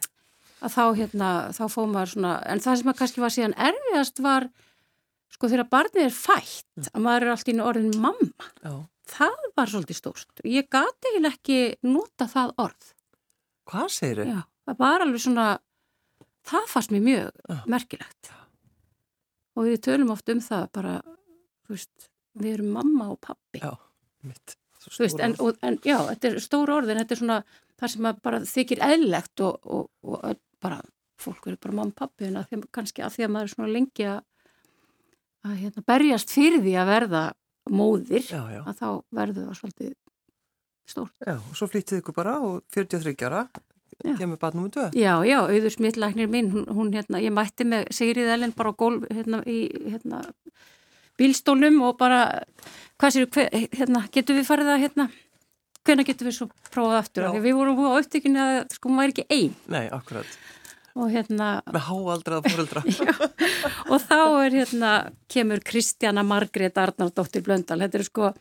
Að 0.64 0.74
þá 0.78 0.84
hérna, 1.02 1.28
þá 1.52 1.64
fóð 1.74 1.92
maður 1.92 2.14
svona, 2.14 2.32
en 2.48 2.64
það 2.64 2.80
sem 2.80 2.90
að 2.94 2.98
kannski 3.02 3.24
var 3.24 3.34
síðan 3.34 3.58
erfiðast 3.68 4.24
var, 4.24 4.48
sko 5.34 5.52
þegar 5.52 5.70
barnið 5.74 6.06
er 6.06 6.16
fætt, 6.16 6.70
mm. 6.78 6.88
að 6.94 7.04
maður 7.04 7.26
er 7.26 7.34
alltaf 7.34 7.52
í 7.52 7.58
orðin 7.68 8.00
mamma. 8.00 8.50
Já. 8.64 8.74
Það 9.14 9.46
var 9.52 9.68
svolítið 9.68 10.00
stórst. 10.00 10.42
Ég 10.48 10.70
gati 10.72 11.12
ekki 11.28 11.60
nota 11.84 12.24
það 12.30 12.56
orð. 12.64 12.90
Hvað 13.68 13.88
segir 13.92 14.22
þau? 14.22 14.32
Já 14.32 14.42
það 14.64 14.80
var 14.80 15.04
alveg 15.04 15.24
svona 15.24 15.46
það 16.44 16.72
fannst 16.72 16.92
mér 16.94 17.04
mjög 17.04 17.44
ja. 17.48 17.60
merkilegt 17.70 18.32
og 19.54 19.68
við 19.68 19.80
tölum 19.86 20.12
oft 20.14 20.30
um 20.32 20.42
það 20.44 20.66
bara, 20.74 20.94
þú 21.64 21.76
veist 21.76 22.08
við 22.40 22.56
erum 22.58 22.74
mamma 22.74 23.10
og 23.12 23.20
pappi 23.22 23.62
já, 23.62 23.72
mitt 24.26 24.56
veist, 24.98 25.20
en, 25.22 25.36
og, 25.40 25.56
en 25.64 25.78
já, 25.86 25.98
þetta 26.10 26.30
er 26.30 26.42
stór 26.44 26.72
orð 26.74 26.92
en 26.92 27.00
þetta 27.02 27.16
er 27.16 27.22
svona 27.22 27.38
það 27.80 27.94
sem 27.94 28.10
bara 28.26 28.42
þykir 28.48 28.84
eðlegt 28.88 29.44
og, 29.44 29.58
og, 29.64 29.88
og 30.10 30.40
bara 30.64 30.80
fólk 31.20 31.46
verður 31.46 31.62
bara 31.62 31.78
mamma 31.80 31.94
og 31.94 31.98
pappi 31.98 32.28
en 32.28 32.40
að 32.40 32.50
því, 32.50 32.60
kannski 32.74 33.04
að 33.04 33.16
því 33.16 33.26
að 33.26 33.34
maður 33.34 33.48
er 33.48 33.54
svona 33.54 33.72
lengi 33.72 34.08
að, 34.10 34.20
að 35.48 35.58
hérna, 35.62 35.86
berjast 35.92 36.34
fyrir 36.34 36.64
því 36.64 36.78
að 36.80 36.90
verða 36.92 37.24
móðir 37.72 38.26
já, 38.26 38.42
já. 38.52 38.60
að 38.64 38.80
þá 38.80 38.88
verður 39.16 39.46
það 39.48 39.60
svolítið 39.60 39.92
stórt. 40.84 41.14
Já, 41.24 41.36
og 41.38 41.56
svo 41.56 41.68
flyttið 41.70 42.02
ykkur 42.02 42.16
bara 42.16 42.34
og 42.44 42.58
43 42.74 43.14
ára 43.24 43.46
kemur 44.18 44.38
barnum 44.40 44.66
um 44.66 44.70
döð. 44.72 44.94
Já, 44.98 45.14
já, 45.26 45.38
auður 45.42 45.74
smittlæknir 45.74 46.30
minn, 46.30 46.50
hún, 46.52 46.64
hún 46.76 46.92
hérna, 46.94 47.20
ég 47.22 47.34
mætti 47.34 47.66
með 47.68 47.88
Sigrið 47.94 48.32
Ellen 48.34 48.54
bara 48.56 48.72
á 48.72 48.78
gólf 48.78 49.04
hérna 49.10 49.42
í 49.48 49.58
hérna 49.86 50.22
bílstólum 51.20 51.80
og 51.86 51.98
bara, 52.00 52.24
hvað 53.00 53.16
séu, 53.16 53.28
hérna, 53.74 54.04
getur 54.14 54.38
við 54.38 54.48
farið 54.48 54.72
að 54.72 54.82
hérna, 54.84 55.06
hvernig 55.84 56.08
getur 56.08 56.30
við 56.30 56.38
svo 56.38 56.48
prófað 56.70 56.98
aftur? 57.02 57.28
Við 57.44 57.58
vorum 57.58 57.84
á 57.86 57.98
upptökinu 58.00 58.42
að 58.42 58.58
sko, 58.74 58.90
maður 58.90 59.06
er 59.06 59.14
ekki 59.14 59.26
einn. 59.38 59.54
Nei, 59.70 59.84
akkurat. 59.94 60.40
Og 60.94 61.10
hérna... 61.10 61.48
Með 61.74 61.86
háaldrað 61.88 62.50
fóröldra. 62.50 62.82
já, 62.90 63.14
og 63.90 64.02
þá 64.02 64.18
er 64.44 64.58
hérna, 64.60 64.92
kemur 65.30 65.62
Kristjana 65.66 66.22
Margrét 66.26 66.78
Arnardóttir 66.78 67.42
Blöndal, 67.46 67.80
þetta 67.82 68.00
eru 68.00 68.08
sko, 68.10 68.34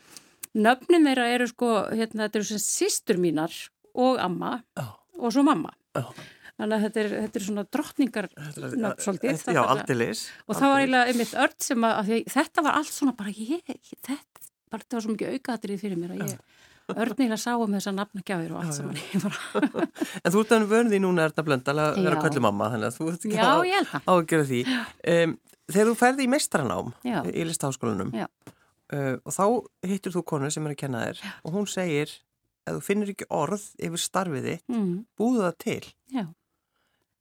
nöfnin 0.53 1.09
þeirra 1.09 1.29
eru 1.33 1.49
sko, 1.49 1.71
hérna, 1.93 2.27
þetta 2.27 2.41
eru 2.41 2.51
sem 2.53 2.61
sýstur 2.65 3.21
mínar 3.21 3.55
og 3.93 4.21
amma. 4.21 4.59
Já 4.77 4.89
og 5.19 5.33
svo 5.35 5.43
mamma. 5.45 5.73
Já. 5.97 6.07
Þannig 6.53 6.75
að 6.75 6.83
þetta 6.85 7.01
er, 7.01 7.13
þetta 7.23 7.39
er 7.39 7.45
svona 7.47 7.63
drottningar 7.73 8.27
nöfn 8.37 8.99
svolítið. 9.01 9.45
Já, 9.55 9.61
aldilis. 9.63 10.27
Og 10.45 10.57
það 10.59 10.73
var 10.73 10.83
eiginlega 10.83 11.13
einmitt 11.13 11.37
öll 11.45 11.55
sem 11.65 11.87
að, 11.87 11.95
að 12.01 12.27
þetta 12.35 12.65
var 12.67 12.77
allt 12.79 12.93
svona 12.93 13.15
bara 13.17 13.33
ég, 13.33 13.63
þetta, 14.05 14.17
bara, 14.69 14.83
þetta 14.83 14.99
var 14.99 15.05
svo 15.05 15.15
mikið 15.15 15.39
aukaðrið 15.39 15.81
fyrir 15.81 16.01
mér 16.01 16.13
að 16.13 16.27
ég 16.27 16.43
örnilega 16.91 17.37
sá 17.39 17.53
um 17.55 17.73
þessa 17.73 17.93
nafnagjafir 17.95 18.53
og 18.53 18.59
allt 18.59 18.75
sem 18.75 18.89
hann 18.91 19.87
En 20.19 20.33
þú 20.33 20.41
ert 20.43 20.53
að 20.57 20.65
vörði 20.71 20.99
núna 21.01 21.25
er 21.25 21.33
þetta 21.33 21.45
blöndal 21.47 21.77
að 21.79 21.99
vera 22.01 22.19
kvöllumamma 22.19 22.69
þannig 22.73 22.89
að 22.89 22.97
þú 22.97 23.07
ert 23.11 23.27
ekki 23.29 23.37
Já, 23.37 23.47
á 24.03 24.13
að 24.13 24.25
gera 24.31 24.47
því. 24.49 24.61
Um, 25.13 25.35
þegar 25.71 25.89
þú 25.89 25.95
ferði 26.01 26.25
í 26.27 26.31
mestranám 26.33 26.91
Já. 27.07 27.17
í 27.29 27.47
listaháskólanum 27.47 28.11
uh, 28.13 29.15
og 29.23 29.31
þá 29.35 29.45
hittur 29.89 30.15
þú 30.17 30.25
konu 30.33 30.51
sem 30.53 30.67
er 30.67 30.75
að 30.75 30.81
kenna 30.83 31.05
þér 31.07 31.23
Já. 31.23 31.33
og 31.41 31.57
hún 31.57 31.69
segir 31.71 32.13
ef 32.63 32.77
þú 32.77 32.85
finnir 32.85 33.11
ekki 33.13 33.27
orð 33.33 33.65
yfir 33.81 34.01
starfiði 34.01 34.55
mm. 34.71 34.95
búðu 35.19 35.43
það 35.45 35.59
til. 35.65 35.83
Já. 36.13 36.25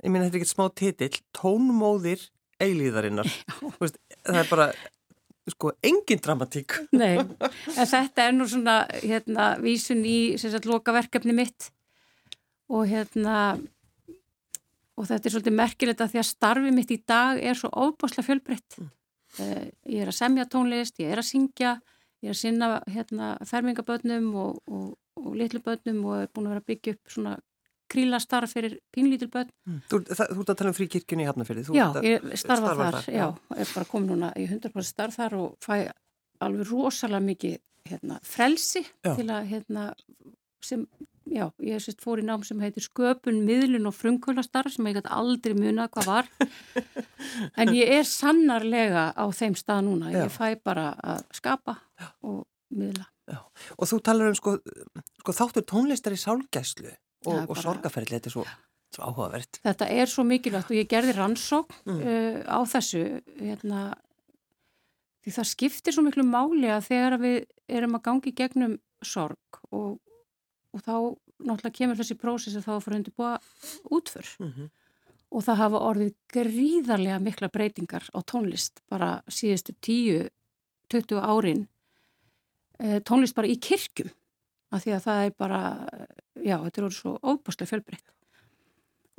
ég 0.03 0.09
minna 0.11 0.27
þetta 0.29 0.39
er 0.39 0.43
ekki 0.43 0.53
smá 0.53 0.65
titill 0.79 1.21
tónmóðir 1.37 2.25
eilíðarinnar. 2.63 3.31
Veist, 3.81 3.99
það 4.23 4.41
er 4.43 4.51
bara 4.51 4.69
sko 5.51 5.73
engin 5.83 6.23
dramatík. 6.23 6.79
Nei, 6.95 7.19
en 7.79 7.91
þetta 7.91 8.27
er 8.27 8.35
nú 8.37 8.47
svona 8.51 8.83
hérna 8.95 9.53
vísun 9.63 10.05
í 10.07 10.19
sagt, 10.41 10.69
lokaverkefni 10.71 11.35
mitt. 11.37 11.71
Og 12.73 12.87
hérna 12.89 13.57
og 14.97 15.09
þetta 15.09 15.29
er 15.29 15.35
svolítið 15.35 15.57
merkilegt 15.59 16.03
að 16.05 16.13
því 16.13 16.21
að 16.23 16.29
starfi 16.29 16.75
mitt 16.75 16.93
í 16.95 16.99
dag 17.09 17.41
er 17.41 17.59
svo 17.59 17.73
óbáslega 17.73 18.29
fjölbreytt. 18.29 18.79
Mm. 18.79 18.93
uh, 19.41 19.65
ég 19.89 20.05
er 20.05 20.13
að 20.13 20.19
semja 20.19 20.47
tónlist, 20.51 21.01
ég 21.03 21.13
er 21.13 21.23
að 21.23 21.31
syngja 21.33 21.77
ég 22.23 22.31
er 22.31 22.37
að 22.37 22.41
sinna 22.41 22.69
hérna 22.87 23.33
fermingabötnum 23.49 24.29
og, 24.39 24.61
og 24.67 24.91
og 25.21 25.39
litlu 25.39 25.63
börnum 25.63 26.05
og 26.09 26.21
er 26.23 26.31
búin 26.33 26.49
að 26.49 26.55
vera 26.55 26.63
að 26.63 26.69
byggja 26.71 26.95
upp 26.97 27.15
svona 27.15 27.33
krílastarf 27.93 28.55
fyrir 28.55 28.79
pínlítil 28.95 29.29
börn. 29.33 29.51
Mm. 29.69 29.81
Þú, 29.91 29.99
það, 30.09 30.31
þú 30.31 30.45
ert 30.45 30.53
að 30.53 30.61
tala 30.61 30.71
um 30.73 30.77
fríkirkjunni 30.79 31.25
í 31.25 31.29
Hafnarfjörði? 31.29 31.65
Já, 31.77 31.87
ég 32.07 32.29
starfa, 32.41 32.73
þar, 32.79 32.97
þar, 32.97 33.09
já, 33.13 33.27
er 33.59 33.73
bara 33.75 33.91
komin 33.91 34.15
núna 34.15 34.31
í 34.41 34.47
100% 34.49 34.89
starf 34.89 35.19
þar 35.21 35.37
og 35.41 35.59
fæ 35.65 35.75
alveg 36.43 36.71
rosalega 36.73 37.27
mikið 37.27 37.59
hérna, 37.91 38.19
frelsi 38.25 38.85
að 39.05 39.51
hérna, 39.51 39.89
sem, 40.65 40.87
já, 41.29 41.45
ég 41.63 41.83
sérst 41.83 42.03
fór 42.03 42.23
í 42.23 42.27
nám 42.27 42.43
sem 42.47 42.61
heitir 42.63 42.85
Sköpun, 42.85 43.43
Miðlun 43.47 43.89
og 43.91 43.97
Frumkvölastarf 43.97 44.75
sem 44.75 44.89
ég 44.91 44.99
gæti 44.99 45.13
aldrei 45.13 45.55
munað 45.59 45.93
hvað 45.95 46.11
var 46.11 46.31
en 47.61 47.73
ég 47.77 47.93
er 47.99 48.09
sannarlega 48.09 49.11
á 49.15 49.25
þeim 49.35 49.57
stað 49.59 49.87
núna, 49.89 50.11
já. 50.13 50.25
ég 50.25 50.35
fæ 50.35 50.59
bara 50.65 50.93
að 50.99 51.25
skapa 51.39 51.79
og 52.27 52.45
miðla. 52.75 53.07
Já. 53.31 53.39
Og 53.79 53.89
þú 53.89 53.99
talar 54.05 54.33
um 54.33 54.37
sko, 54.37 54.57
sko 55.23 55.35
þáttur 55.37 55.67
tónlistar 55.69 56.15
í 56.15 56.21
sálgæslu 56.21 56.91
og, 56.91 57.51
og 57.53 57.59
sorgaferðli, 57.61 58.19
þetta 58.19 58.31
er 58.31 58.35
svo, 58.35 58.47
svo 58.93 59.09
áhugavert. 59.09 59.61
Þetta 59.63 59.91
er 59.95 60.11
svo 60.11 60.25
mikilvægt 60.27 60.73
og 60.73 60.79
ég 60.79 60.89
gerði 60.91 61.17
rannsók 61.17 61.75
mm. 61.87 62.01
uh, 62.01 62.41
á 62.51 62.59
þessu 62.75 63.05
hérna, 63.39 63.85
því 65.23 65.37
það 65.39 65.51
skiptir 65.53 65.97
svo 65.97 66.07
miklu 66.07 66.27
máli 66.27 66.73
að 66.73 66.89
þegar 66.91 67.19
við 67.23 67.39
erum 67.71 67.99
að 67.99 68.05
gangi 68.09 68.35
gegnum 68.43 68.81
sorg 69.07 69.63
og, 69.71 70.01
og 70.73 70.81
þá 70.83 70.95
náttúrulega 71.43 71.79
kemur 71.79 71.99
þessi 71.99 72.19
prósessi 72.21 72.63
þá 72.63 72.73
að 72.77 72.85
fara 72.85 72.97
undir 72.97 73.17
búa 73.17 73.33
útför 73.91 74.27
mm 74.39 74.53
-hmm. 74.53 74.71
og 75.31 75.45
það 75.45 75.61
hafa 75.63 75.85
orðið 75.89 76.15
gríðarlega 76.33 77.19
mikla 77.19 77.49
breytingar 77.49 78.05
á 78.15 78.19
tónlist 78.23 78.81
bara 78.89 79.23
síðustu 79.29 79.73
10-20 79.81 81.21
árin 81.21 81.69
Eh, 82.83 82.99
tónlist 83.07 83.37
bara 83.37 83.51
í 83.51 83.59
kirkjum 83.63 84.11
af 84.73 84.83
því 84.83 84.95
að 84.97 85.05
það 85.05 85.25
er 85.27 85.35
bara, 85.39 85.61
já, 86.41 86.57
þetta 86.65 86.81
er 86.81 86.87
orðið 86.87 86.97
svo 86.97 87.13
óbúslega 87.21 87.71
fjölbreytt. 87.71 88.15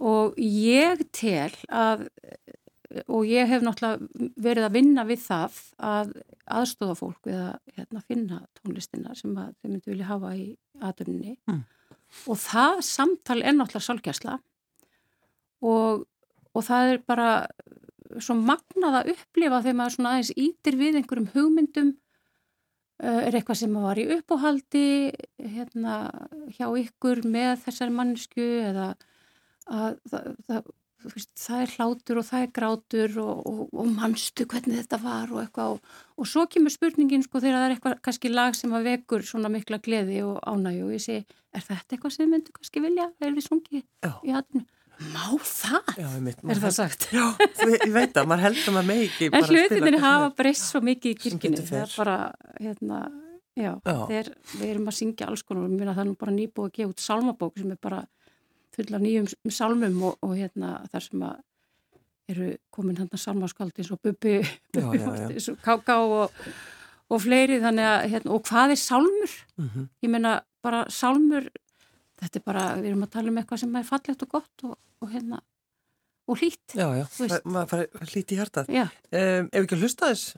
Og 0.03 0.39
ég 0.41 1.03
tel 1.15 1.53
að, 1.69 2.07
og 3.07 3.27
ég 3.29 3.49
hef 3.49 3.63
náttúrulega 3.65 4.29
verið 4.45 4.67
að 4.67 4.75
vinna 4.77 5.05
við 5.09 5.21
það 5.25 5.59
að 5.89 6.11
aðstóða 6.59 6.97
fólk 6.99 7.29
við 7.29 7.39
að 7.41 7.77
hérna, 7.77 8.03
finna 8.07 8.41
tónlistina 8.59 9.15
sem 9.17 9.35
þau 9.37 9.69
myndi 9.69 9.93
vilja 9.93 10.09
hafa 10.09 10.33
í 10.37 10.47
aðdunni. 10.81 11.37
Mm. 11.49 11.63
Og 12.29 12.39
það 12.41 12.83
samtal 12.85 13.39
er 13.41 13.57
náttúrulega 13.57 13.87
sálgjæsla 13.87 14.37
og, 15.63 16.05
og 16.53 16.67
það 16.67 16.93
er 16.93 17.03
bara 17.07 17.29
svo 18.21 18.37
magnað 18.37 18.99
að 18.99 19.13
upplifa 19.15 19.63
þegar 19.63 19.79
maður 19.79 19.95
svona 19.97 20.13
aðeins 20.13 20.33
ítir 20.37 20.77
við 20.77 20.99
einhverjum 20.99 21.31
hugmyndum 21.33 21.95
Eh, 23.03 23.25
er 23.27 23.35
eitthvað 23.35 23.57
sem 23.59 23.73
var 23.83 23.99
í 23.99 24.05
uppóhaldi 24.15 25.11
hérna, 25.41 25.95
hjá 26.55 26.67
ykkur 26.79 27.23
með 27.27 27.57
þessari 27.65 27.95
mannsku 27.97 28.45
eða 28.69 28.85
að, 29.65 29.97
það, 30.11 30.29
það, 30.47 30.69
veist, 31.11 31.31
það 31.39 31.63
er 31.63 31.73
hlátur 31.77 32.19
og 32.21 32.27
það 32.27 32.45
er 32.45 32.51
grátur 32.57 33.17
og, 33.23 33.41
og, 33.49 33.61
og 33.71 33.89
mannstu 33.93 34.45
hvernig 34.49 34.79
þetta 34.81 34.99
var 35.03 35.33
og 35.33 35.41
eitthvað 35.43 35.75
og, 35.75 35.95
og 36.17 36.29
svo 36.29 36.45
kemur 36.51 36.73
spurningin 36.73 37.25
sko 37.25 37.41
þegar 37.43 37.59
það 37.59 37.65
er 37.65 37.75
eitthvað 37.75 37.97
kannski 38.07 38.31
lag 38.33 38.57
sem 38.57 38.75
að 38.75 38.87
vekur 38.91 39.25
svona 39.27 39.51
mikla 39.53 39.81
gleði 39.83 40.21
og 40.27 40.37
ánægi 40.47 40.85
og 40.85 40.93
ég 40.95 41.03
segi, 41.03 41.25
er 41.53 41.65
þetta 41.67 41.97
eitthvað 41.97 42.15
sem 42.15 42.31
myndu 42.31 42.55
kannski 42.55 42.85
vilja, 42.85 43.09
er 43.19 43.35
við 43.35 43.47
sungið 43.49 43.83
í 43.83 44.37
hatinu? 44.37 44.65
Má 45.09 45.25
það? 45.41 45.95
Já, 45.97 46.07
mitt, 46.21 46.41
er 46.47 46.59
það 46.61 46.73
sagt? 46.77 47.07
Já, 47.11 47.25
ég 47.65 47.91
veit 47.91 48.17
að 48.17 48.27
maður 48.29 48.45
heldur 48.45 48.75
maður 48.75 48.89
með 48.91 49.01
ekki 49.07 49.29
En 49.33 49.47
hlutinir 49.49 49.97
hafa 50.03 50.29
breyst 50.37 50.69
svo 50.69 50.83
mikið 50.85 51.15
í 51.15 51.19
kirkini 51.23 51.63
það 51.65 51.79
er 51.81 51.95
bara, 51.97 52.17
hérna 52.61 52.99
já, 53.57 53.71
já. 53.73 53.95
Þeir, 54.09 54.29
við 54.53 54.67
erum 54.69 54.91
að 54.91 54.97
syngja 54.99 55.29
alls 55.29 55.43
konar 55.47 55.65
og 55.65 55.81
það 55.81 56.03
er 56.03 56.09
nú 56.09 56.15
bara 56.19 56.35
nýbúið 56.35 56.69
að 56.69 56.75
gefa 56.77 56.93
út 56.93 57.03
salmabók 57.03 57.57
sem 57.59 57.73
er 57.73 57.81
bara 57.81 58.03
fulla 58.75 58.99
nýjum 59.01 59.27
salmum 59.51 59.99
og, 60.09 60.17
og 60.25 60.37
hérna 60.37 60.75
þar 60.91 61.07
sem 61.07 61.25
að 61.29 61.41
eru 62.33 62.51
komin 62.73 62.99
hann 63.01 63.11
að 63.11 63.23
salmaskaldins 63.23 63.91
og 63.91 63.99
bubbi 64.03 64.37
eins 64.79 65.49
og 65.51 65.59
káká 65.63 65.99
og, 66.01 66.31
og 67.11 67.21
fleiri 67.21 67.59
þannig 67.63 67.89
að 67.89 68.05
hérna, 68.13 68.35
og 68.35 68.45
hvað 68.47 68.75
er 68.75 68.79
salmur? 68.79 69.33
Mm 69.57 69.69
-hmm. 69.69 69.87
Ég 70.03 70.09
menna 70.09 70.41
bara 70.63 70.85
salmur 70.89 71.49
þetta 72.21 72.39
er 72.39 72.45
bara, 72.45 72.67
við 72.79 72.91
erum 72.91 73.03
að 73.03 73.13
tala 73.15 73.29
um 73.29 73.37
eitthvað 73.41 73.59
sem 73.59 73.75
er 73.75 73.83
fallegt 73.83 74.23
og 74.23 74.29
gott 74.29 74.63
og, 74.63 74.77
og 75.01 75.11
hérna 75.11 75.41
og 76.27 76.39
hlít. 76.39 76.63
Já, 76.71 76.87
já, 76.95 77.05
maður 77.43 77.69
fara 77.73 78.07
hlít 78.13 78.31
í 78.31 78.39
hjartað. 78.39 78.69
Um, 78.71 79.49
ef 79.51 79.65
ekki 79.65 79.75
að 79.75 79.83
hlusta 79.83 80.11
þess, 80.11 80.35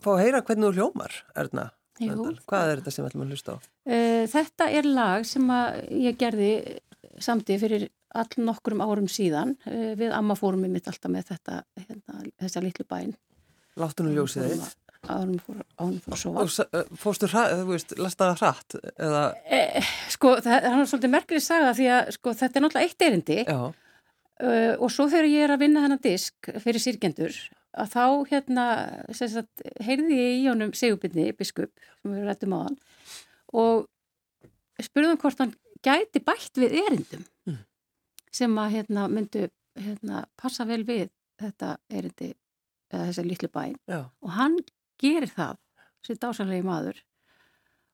fá 0.00 0.10
að 0.14 0.22
heyra 0.22 0.42
hvernig 0.46 0.68
þú 0.68 0.72
hljómar, 0.78 1.18
Erna. 1.36 1.66
Jú. 2.00 2.30
Hvað 2.48 2.70
er 2.70 2.80
þetta 2.80 2.94
sem 2.94 3.04
við 3.04 3.10
ætlum 3.10 3.24
að 3.26 3.34
hlusta 3.34 3.52
á? 3.52 3.56
Uh, 3.84 4.22
þetta 4.32 4.68
er 4.78 4.88
lag 4.88 5.26
sem 5.28 5.52
ég 6.00 6.16
gerði 6.18 6.52
samtið 7.20 7.60
fyrir 7.64 7.88
all 8.14 8.44
nokkrum 8.44 8.80
árum 8.84 9.08
síðan. 9.10 9.56
Uh, 9.66 9.92
við 9.98 10.14
ammafórumum 10.16 10.72
mitt 10.72 10.88
alltaf 10.88 11.12
með 11.12 11.32
þetta 11.32 11.62
hérna, 11.80 12.24
þessa 12.40 12.64
litlu 12.64 12.88
bæn 12.88 13.14
Láttunum 13.80 14.12
ljósið 14.16 14.50
þitt. 14.52 14.74
ánum 15.08 15.38
fór, 15.40 15.62
fór 16.04 16.12
að 16.12 16.18
sofa 16.20 16.66
eh, 16.76 16.90
Fórstu 17.00 17.28
hratt? 17.32 18.76
Eh, 19.48 19.92
sko 20.12 20.34
það 20.44 20.66
er 20.68 20.84
svolítið 20.90 21.14
merkilegt 21.14 21.40
að 21.40 21.46
sagða 21.46 21.72
því 21.78 21.88
að 21.94 22.12
sko, 22.18 22.34
þetta 22.42 22.60
er 22.60 22.64
náttúrulega 22.66 22.90
eitt 22.90 23.06
erindi. 23.06 23.38
Uh, 24.42 24.74
og 24.82 24.90
svo 24.90 25.06
þegar 25.08 25.28
ég 25.30 25.46
er 25.46 25.54
að 25.54 25.62
vinna 25.62 25.82
þennan 25.84 26.02
disk 26.02 26.52
fyrir 26.64 26.82
sirkendur 26.82 27.36
að 27.72 27.92
þá 27.94 28.04
hérna 28.28 28.66
sagt, 29.16 29.64
heyrði 29.80 30.18
ég 30.18 30.38
í 30.40 30.46
honum 30.50 30.72
Sigurbyrni, 30.76 31.30
biskup 31.36 31.70
sem 32.02 32.12
við 32.12 32.26
rættum 32.28 32.56
á 32.56 32.58
hann 32.66 32.78
og 33.52 33.86
spurðum 34.82 35.20
hvort 35.20 35.40
hann 35.40 35.54
gæti 35.84 36.22
bætt 36.24 36.60
við 36.60 36.76
erindum 36.82 37.24
mm. 37.48 37.58
sem 38.34 38.58
að 38.60 38.76
hérna, 38.76 39.08
myndu 39.10 39.48
hérna, 39.78 40.24
passa 40.38 40.66
vel 40.68 40.82
við 40.88 41.08
þetta 41.40 41.76
erindi 41.90 42.32
eða 42.92 43.08
þessi 43.08 43.24
litlu 43.26 43.50
bæn 43.52 43.76
Já. 43.88 44.04
og 44.04 44.34
hann 44.36 44.58
gerir 45.02 45.32
það 45.32 45.58
sér 46.06 46.18
dásanlegi 46.22 46.66
maður. 46.66 46.98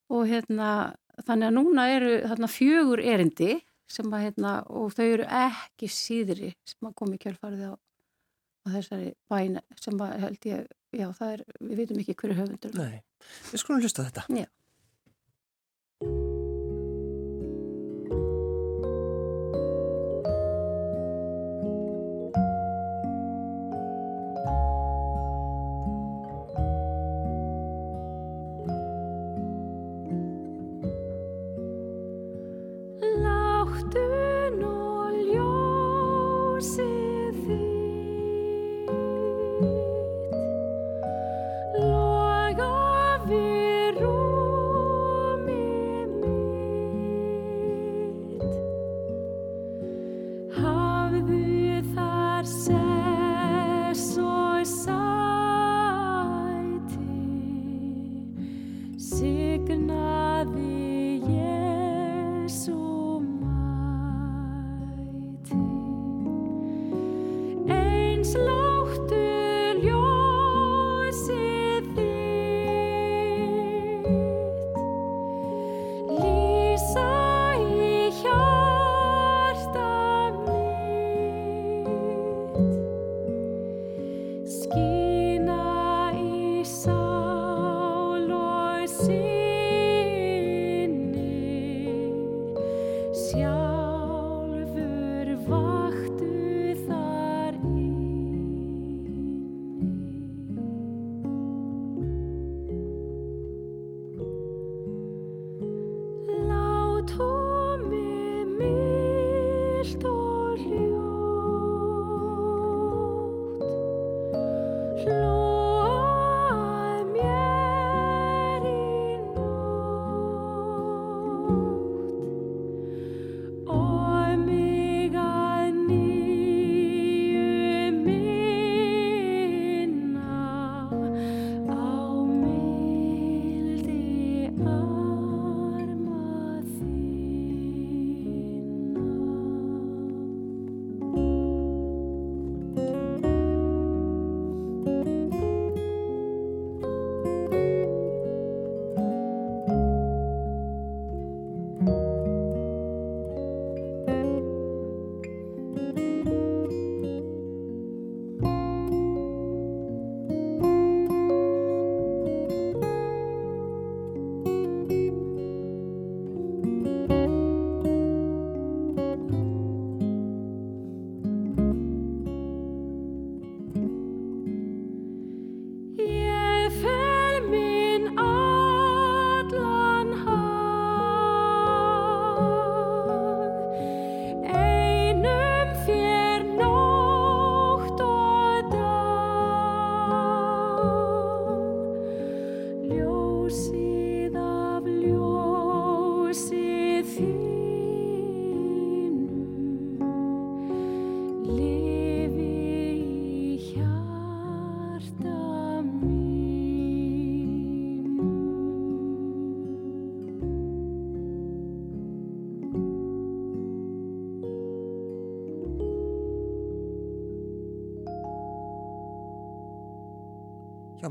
Og 0.09 0.29
hérna 0.29 0.71
þannig 1.27 1.51
að 1.51 1.57
núna 1.57 1.89
eru 1.93 2.13
þarna 2.25 2.49
fjögur 2.51 3.03
erindi 3.05 3.59
sem 3.89 4.09
að 4.13 4.25
hérna 4.27 4.55
og 4.69 4.93
þau 4.97 5.05
eru 5.05 5.27
ekki 5.39 5.89
síðri 5.93 6.53
sem 6.69 6.89
að 6.89 6.97
komi 7.01 7.21
kjölfarið 7.21 7.73
á, 7.73 7.75
á 7.75 8.67
þessari 8.75 9.13
bæn 9.31 9.61
sem 9.81 10.01
að 10.05 10.15
held 10.25 10.49
ég, 10.49 10.67
já 10.97 11.07
það 11.17 11.35
er, 11.35 11.45
við 11.61 11.83
veitum 11.83 12.03
ekki 12.03 12.17
hverju 12.21 12.39
höfundur. 12.43 12.79
Nei, 12.81 13.01
við 13.53 13.63
skulum 13.63 13.85
hlusta 13.85 14.09
þetta. 14.09 14.27
Já 14.33 14.49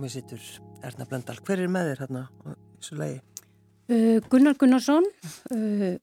Hjá 0.07 0.13
mig 0.13 0.23
sittur 0.23 0.43
Erna 0.87 1.03
Blöndal. 1.03 1.35
Hver 1.43 1.59
er 1.59 1.67
með 1.67 1.89
þér 1.89 2.01
hérna 2.05 2.19
í 2.47 2.51
þessu 2.79 2.95
lagi? 2.95 3.15
Uh, 3.91 4.19
Gunnar 4.31 4.55
Gunnarsson 4.55 5.03
uh, 5.51 5.97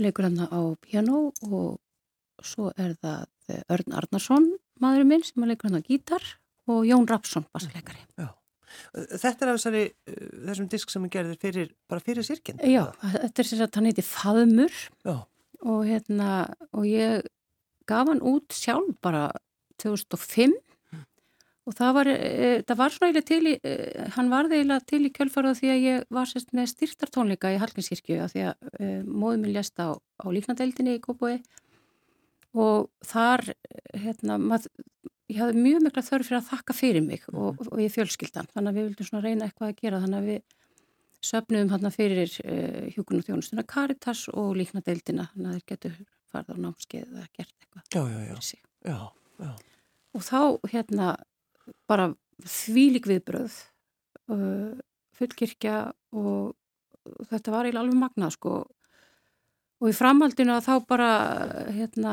leikur 0.00 0.24
hérna 0.24 0.46
á 0.48 0.60
piano 0.80 1.18
og 1.44 1.74
svo 2.40 2.70
er 2.80 2.94
það 3.02 3.26
Örn 3.74 3.96
Arnarsson, 4.00 4.46
maðurinn 4.80 5.10
minn 5.10 5.26
sem 5.28 5.44
leikur 5.44 5.68
hérna 5.68 5.82
á 5.84 5.88
gítar 5.90 6.24
og 6.72 6.86
Jón 6.88 7.04
Rapsson, 7.10 7.44
bassleikari. 7.52 8.00
Já. 8.16 8.30
Þetta 8.96 9.44
er 9.44 9.52
af 9.52 9.58
þessari, 9.58 9.84
uh, 10.08 10.30
þessum 10.46 10.70
disk 10.72 10.94
sem 10.94 11.04
er 11.04 11.12
gerðir 11.18 11.42
fyrir, 11.42 11.74
bara 11.84 12.04
fyrir 12.06 12.24
sirkinn? 12.24 12.64
Já, 12.64 12.86
þetta 13.02 13.44
er 13.44 13.50
sér 13.50 13.66
að 13.66 13.76
hann 13.76 13.90
heiti 13.90 14.06
Faðumur 14.08 14.80
og 15.04 15.84
hérna, 15.84 16.30
og 16.72 16.88
ég 16.88 17.28
gaf 17.84 18.08
hann 18.08 18.24
út 18.24 18.56
sjálf 18.56 18.96
bara 19.04 19.26
2005 19.84 20.56
Og 21.68 21.74
það 21.76 21.94
var, 21.98 22.08
e, 22.08 22.50
það 22.64 22.78
var 22.80 22.92
svona 22.94 23.08
eiginlega 23.10 23.28
til 23.28 23.50
í, 23.50 23.54
e, 23.60 23.72
hann 24.14 24.30
var 24.32 24.46
eiginlega 24.48 24.88
til 24.88 25.02
í 25.04 25.12
kjölfara 25.12 25.54
því 25.58 25.72
að 25.74 25.82
ég 25.84 26.04
var 26.16 26.28
sérst 26.30 26.54
með 26.56 26.70
styrtartónleika 26.72 27.52
í 27.52 27.58
Hallgrímskirkju 27.60 28.20
að 28.24 28.30
því 28.32 28.44
að 28.48 28.70
e, 28.78 28.92
móðum 29.04 29.44
minn 29.44 29.56
lést 29.56 29.76
á, 29.76 29.92
á 29.92 30.26
líknadeildinni 30.32 30.96
í 30.96 31.02
Kópói 31.04 31.34
og 32.56 32.88
þar, 33.04 33.44
hérna, 33.92 34.38
mað, 34.40 34.70
ég 35.28 35.42
hafði 35.42 35.64
mjög 35.66 35.84
mikla 35.84 36.04
þörf 36.06 36.30
fyrir 36.30 36.40
að 36.40 36.48
þakka 36.52 36.76
fyrir 36.76 37.04
mig 37.04 37.26
og, 37.32 37.58
mhm. 37.58 37.72
og 37.72 37.82
ég 37.84 37.94
fjölskyldan, 37.94 38.48
þannig 38.54 38.70
að 38.70 38.78
við 38.78 38.88
vildum 38.88 39.10
svona 39.10 39.24
reyna 39.26 39.48
eitthvað 39.48 39.74
að 39.74 39.82
gera, 39.82 40.02
þannig 40.04 40.22
að 40.22 40.30
við 40.32 40.56
söpnum 41.28 41.72
hann 41.74 41.90
fyrir 41.90 42.34
uh, 42.44 42.84
hjúkun 42.94 43.18
og 43.18 43.26
þjónustuna 43.26 43.64
Caritas 43.66 44.28
og 44.30 44.52
líknadeildina, 44.56 45.26
þannig 45.32 45.48
að 45.50 45.56
þeir 45.56 45.64
getur 45.72 45.96
farið 46.30 46.54
á 46.54 46.62
námskeið 46.64 47.08
eða 47.08 47.24
gert 47.34 47.56
eitthvað 47.64 47.88
já, 47.90 48.02
já, 48.06 48.20
já. 48.28 48.60
Já, 48.86 48.98
já. 49.42 49.50
Og 50.16 50.24
þá, 50.24 50.40
hérna, 50.72 51.08
bara 51.90 52.10
þvílik 52.44 53.08
viðbröð 53.10 53.54
uh, 54.32 54.74
fullkirkja 55.18 55.78
og 56.14 56.54
þetta 57.30 57.54
var 57.54 57.66
eiginlega 57.66 57.84
alveg 57.84 57.98
magnað 57.98 58.34
sko. 58.36 58.58
Og 59.78 59.90
í 59.90 59.96
framhaldinu 59.96 60.54
að 60.56 60.66
þá 60.68 60.74
bara 60.90 61.10
hérna 61.74 62.12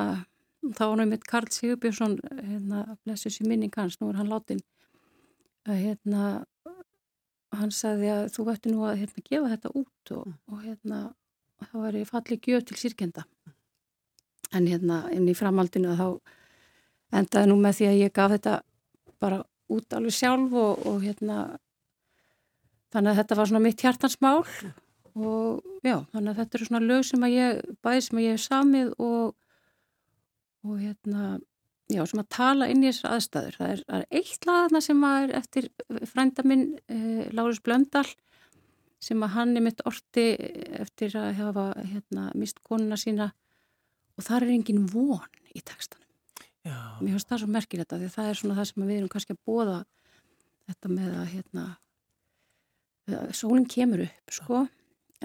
þá 0.74 0.84
var 0.86 0.98
náttúrulega 1.00 1.30
Karl 1.30 1.52
Sigurbjörnsson 1.54 2.18
hérna 2.40 2.86
blessus 3.04 3.40
í 3.42 3.48
minning 3.48 3.74
hans, 3.78 4.00
nú 4.00 4.10
er 4.10 4.20
hann 4.20 4.32
látin 4.32 4.62
að 5.66 5.82
hérna 5.82 6.24
hann 7.56 7.74
sagði 7.74 8.10
að 8.14 8.24
þú 8.36 8.48
ætti 8.54 8.74
nú 8.74 8.86
að 8.86 9.02
hérna 9.04 9.26
gefa 9.30 9.52
þetta 9.54 9.74
út 9.82 10.14
og, 10.16 10.32
og 10.52 10.64
hérna 10.64 11.02
það 11.62 11.84
var 11.86 11.98
í 11.98 12.06
falli 12.10 12.40
gjöf 12.42 12.66
til 12.68 12.80
sírkenda 12.80 13.26
en 14.56 14.70
hérna 14.70 15.06
inn 15.16 15.30
í 15.30 15.38
framhaldinu 15.38 15.94
að 15.94 16.02
þá 16.02 17.20
endaði 17.22 17.52
nú 17.52 17.60
með 17.62 17.80
því 17.80 17.90
að 17.90 18.02
ég 18.02 18.16
gaf 18.16 18.34
þetta 18.36 18.56
bara 19.26 19.44
út 19.74 19.98
alveg 19.98 20.14
sjálf 20.14 20.54
og, 20.54 20.86
og 20.86 21.00
hérna 21.04 21.40
þannig 22.94 23.12
að 23.12 23.22
þetta 23.22 23.38
var 23.40 23.50
svona 23.50 23.64
mitt 23.66 23.82
hjartansmál. 23.84 24.44
Og 25.16 25.64
já, 25.86 25.98
þannig 26.12 26.30
að 26.32 26.40
þetta 26.42 26.58
eru 26.58 26.68
svona 26.68 26.84
lög 26.84 27.04
sem 27.08 27.24
að 27.24 27.36
ég, 27.36 27.60
bæði 27.86 28.06
sem 28.06 28.20
að 28.20 28.26
ég 28.26 28.38
hef 28.38 28.46
samið 28.46 28.94
og 29.00 29.36
og 30.66 30.80
hérna, 30.82 31.38
já, 31.92 32.02
sem 32.10 32.22
að 32.22 32.30
tala 32.34 32.68
inn 32.72 32.84
í 32.84 32.90
þessar 32.90 33.16
aðstæður. 33.16 33.58
Það 33.60 33.74
er, 33.74 33.82
er 33.98 34.06
eitt 34.20 34.48
lagðarna 34.50 34.82
sem 34.82 35.04
að 35.06 35.18
er 35.26 35.34
eftir 35.40 35.68
frænda 36.10 36.46
minn 36.48 36.64
eh, 36.90 37.28
Lárus 37.36 37.62
Blöndal 37.66 38.08
sem 39.06 39.22
að 39.22 39.36
hann 39.36 39.54
er 39.54 39.66
mitt 39.68 39.84
orti 39.86 40.32
eftir 40.80 41.14
að 41.20 41.36
hafa 41.38 41.68
hérna, 41.84 42.32
mist 42.34 42.64
konuna 42.66 42.98
sína. 42.98 43.30
Og 44.16 44.26
það 44.26 44.48
er 44.48 44.56
engin 44.56 44.88
von 44.90 45.44
í 45.54 45.62
textan 45.62 46.05
Já. 46.66 46.78
Mér 47.00 47.14
finnst 47.14 47.30
það 47.30 47.42
svo 47.44 47.52
merkilegt 47.54 47.94
að 47.94 48.08
það 48.10 48.30
er 48.32 48.40
svona 48.40 48.58
það 48.58 48.70
sem 48.72 48.86
við 48.86 48.98
erum 48.98 49.12
kannski 49.14 49.36
að 49.36 49.42
bóða 49.46 49.80
þetta 50.66 50.92
með 50.92 51.18
að 51.20 51.26
hérna, 51.36 51.66
sólinn 53.38 53.68
kemur 53.70 54.06
upp 54.08 54.34
sko, 54.34 54.62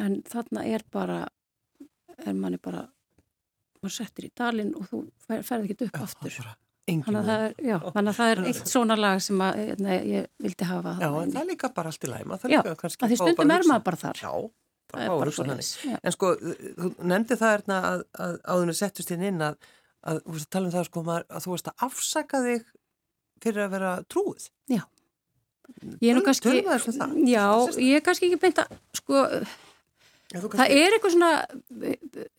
en 0.01 0.19
þarna 0.29 0.65
er 0.69 0.85
bara, 0.93 1.21
er 2.21 2.37
manni 2.37 2.61
bara, 2.61 2.85
maður 3.81 3.97
settir 3.97 4.29
í 4.29 4.33
dalinn 4.37 4.75
og 4.77 4.91
þú 4.91 5.05
fer, 5.25 5.47
ferði 5.49 5.71
ekki 5.73 5.89
upp 5.89 5.97
já, 5.97 6.05
aftur. 6.11 6.41
Þannig 6.91 7.19
að, 7.21 7.29
er, 7.31 7.53
já, 7.63 7.77
þannig 7.87 8.11
að 8.11 8.17
það 8.19 8.33
er 8.35 8.41
eitt 8.51 8.71
svona 8.73 8.97
lag 8.99 9.21
sem 9.23 9.43
að, 9.47 9.59
nei, 9.61 9.67
hérna, 9.71 9.99
ég 10.11 10.31
vildi 10.43 10.67
hafa. 10.67 10.97
Já, 10.99 11.09
en 11.09 11.35
það 11.37 11.43
er 11.43 11.51
líka 11.53 11.71
bara 11.77 11.93
allt 11.93 12.05
í 12.05 12.11
læma. 12.11 12.41
Því 12.41 13.19
stundum 13.21 13.53
er 13.55 13.69
maður 13.71 13.85
bara 13.87 14.01
þar. 14.01 14.23
Já, 14.25 14.33
bara 14.99 15.35
þannig. 15.37 15.69
En 16.01 16.17
sko, 16.17 16.33
þú 16.41 16.91
nefndi 17.13 17.39
það 17.41 17.55
erna 17.61 17.83
að, 17.93 18.03
að 18.27 18.41
áðurinn 18.43 18.81
settust 18.81 19.15
inn 19.15 19.29
inn 19.31 19.45
að 19.47 19.71
að 20.01 20.23
þú 20.25 20.37
veist 20.37 20.47
að 20.47 20.55
tala 20.57 20.69
um 20.69 20.75
það 20.75 20.87
sko 20.89 21.05
að 21.11 21.45
þú 21.45 21.55
veist 21.55 21.71
að 21.71 21.85
afsaka 21.87 22.43
þig 22.47 22.69
fyrir 23.45 23.65
að 23.65 23.75
vera 23.77 23.93
trúið 24.11 24.47
Já. 24.71 24.83
Ég 26.03 26.11
er 26.11 26.19
nú 26.19 26.23
kannski 26.27 26.55
Já, 27.31 27.47
ég 27.79 27.99
er 27.99 28.07
kannski 28.07 28.31
ekki 28.31 28.41
beint 28.43 28.63
að 28.63 28.79
sko 28.99 29.27
Já, 30.31 30.39
það 30.47 30.73
er 30.77 30.95
eitthvað 30.95 31.15
svona 31.17 31.31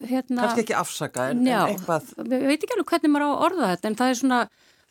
hérna, 0.08 0.44
kannski 0.46 0.64
ekki 0.64 0.76
afsaka 0.80 1.24
en, 1.34 1.42
já, 1.44 1.58
en 1.66 1.74
eitthvað 1.74 2.12
við 2.24 2.46
veit 2.48 2.62
ekki 2.62 2.76
alveg 2.78 2.92
hvernig 2.94 3.12
maður 3.12 3.26
á 3.28 3.30
að 3.32 3.42
orða 3.48 3.72
þetta 3.74 3.90
en 3.90 3.98
það 4.00 4.12
er 4.12 4.20
svona, 4.22 4.38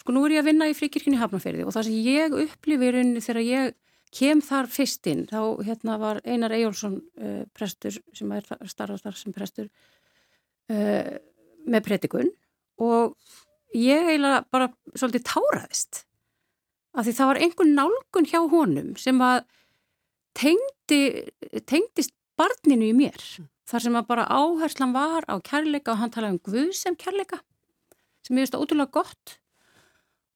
sko 0.02 0.12
nú 0.12 0.24
er 0.26 0.34
ég 0.34 0.42
að 0.42 0.50
vinna 0.50 0.68
í 0.68 0.74
fríkirkynni 0.76 1.20
Hafnarferði 1.20 1.64
og 1.64 1.72
það 1.72 1.86
sem 1.88 2.02
ég 2.04 2.36
upplifir 2.44 2.98
þegar 3.24 3.40
ég 3.46 3.72
kem 4.18 4.42
þar 4.44 4.68
fyrst 4.68 5.08
inn 5.08 5.24
þá 5.30 5.40
hérna 5.64 5.96
var 6.02 6.20
Einar 6.26 6.52
Ejjólfsson 6.58 6.98
uh, 7.00 7.40
prestur 7.56 7.96
sem 7.96 8.36
er 8.36 8.44
starfað 8.68 9.06
þar 9.06 9.18
sem 9.22 9.36
prestur 9.36 9.70
uh, 9.70 11.16
með 11.64 11.86
predikun 11.86 12.32
og 12.80 13.16
ég 13.76 14.08
eiginlega 14.08 14.44
bara 14.52 14.70
svolítið 14.96 15.26
táraðist. 15.28 16.04
Af 16.96 17.06
því 17.06 17.14
það 17.18 17.30
var 17.30 17.40
einhvern 17.44 17.76
nálgun 17.76 18.26
hjá 18.26 18.40
honum 18.50 18.94
sem 18.98 19.20
að 19.22 19.44
tengdi, 20.38 21.02
tengdist 21.70 22.14
barninu 22.40 22.90
í 22.90 22.96
mér. 22.96 23.20
Þar 23.70 23.84
sem 23.84 23.98
að 24.00 24.08
bara 24.08 24.26
áherslan 24.26 24.96
var 24.96 25.26
á 25.30 25.38
kærleika 25.46 25.94
og 25.94 26.00
hann 26.00 26.10
talaði 26.10 26.38
um 26.38 26.42
Guð 26.48 26.72
sem 26.74 26.96
kærleika 26.98 27.38
sem 28.26 28.36
ég 28.36 28.44
veist 28.44 28.56
að 28.56 28.64
ótrúlega 28.64 28.94
gott. 28.98 29.36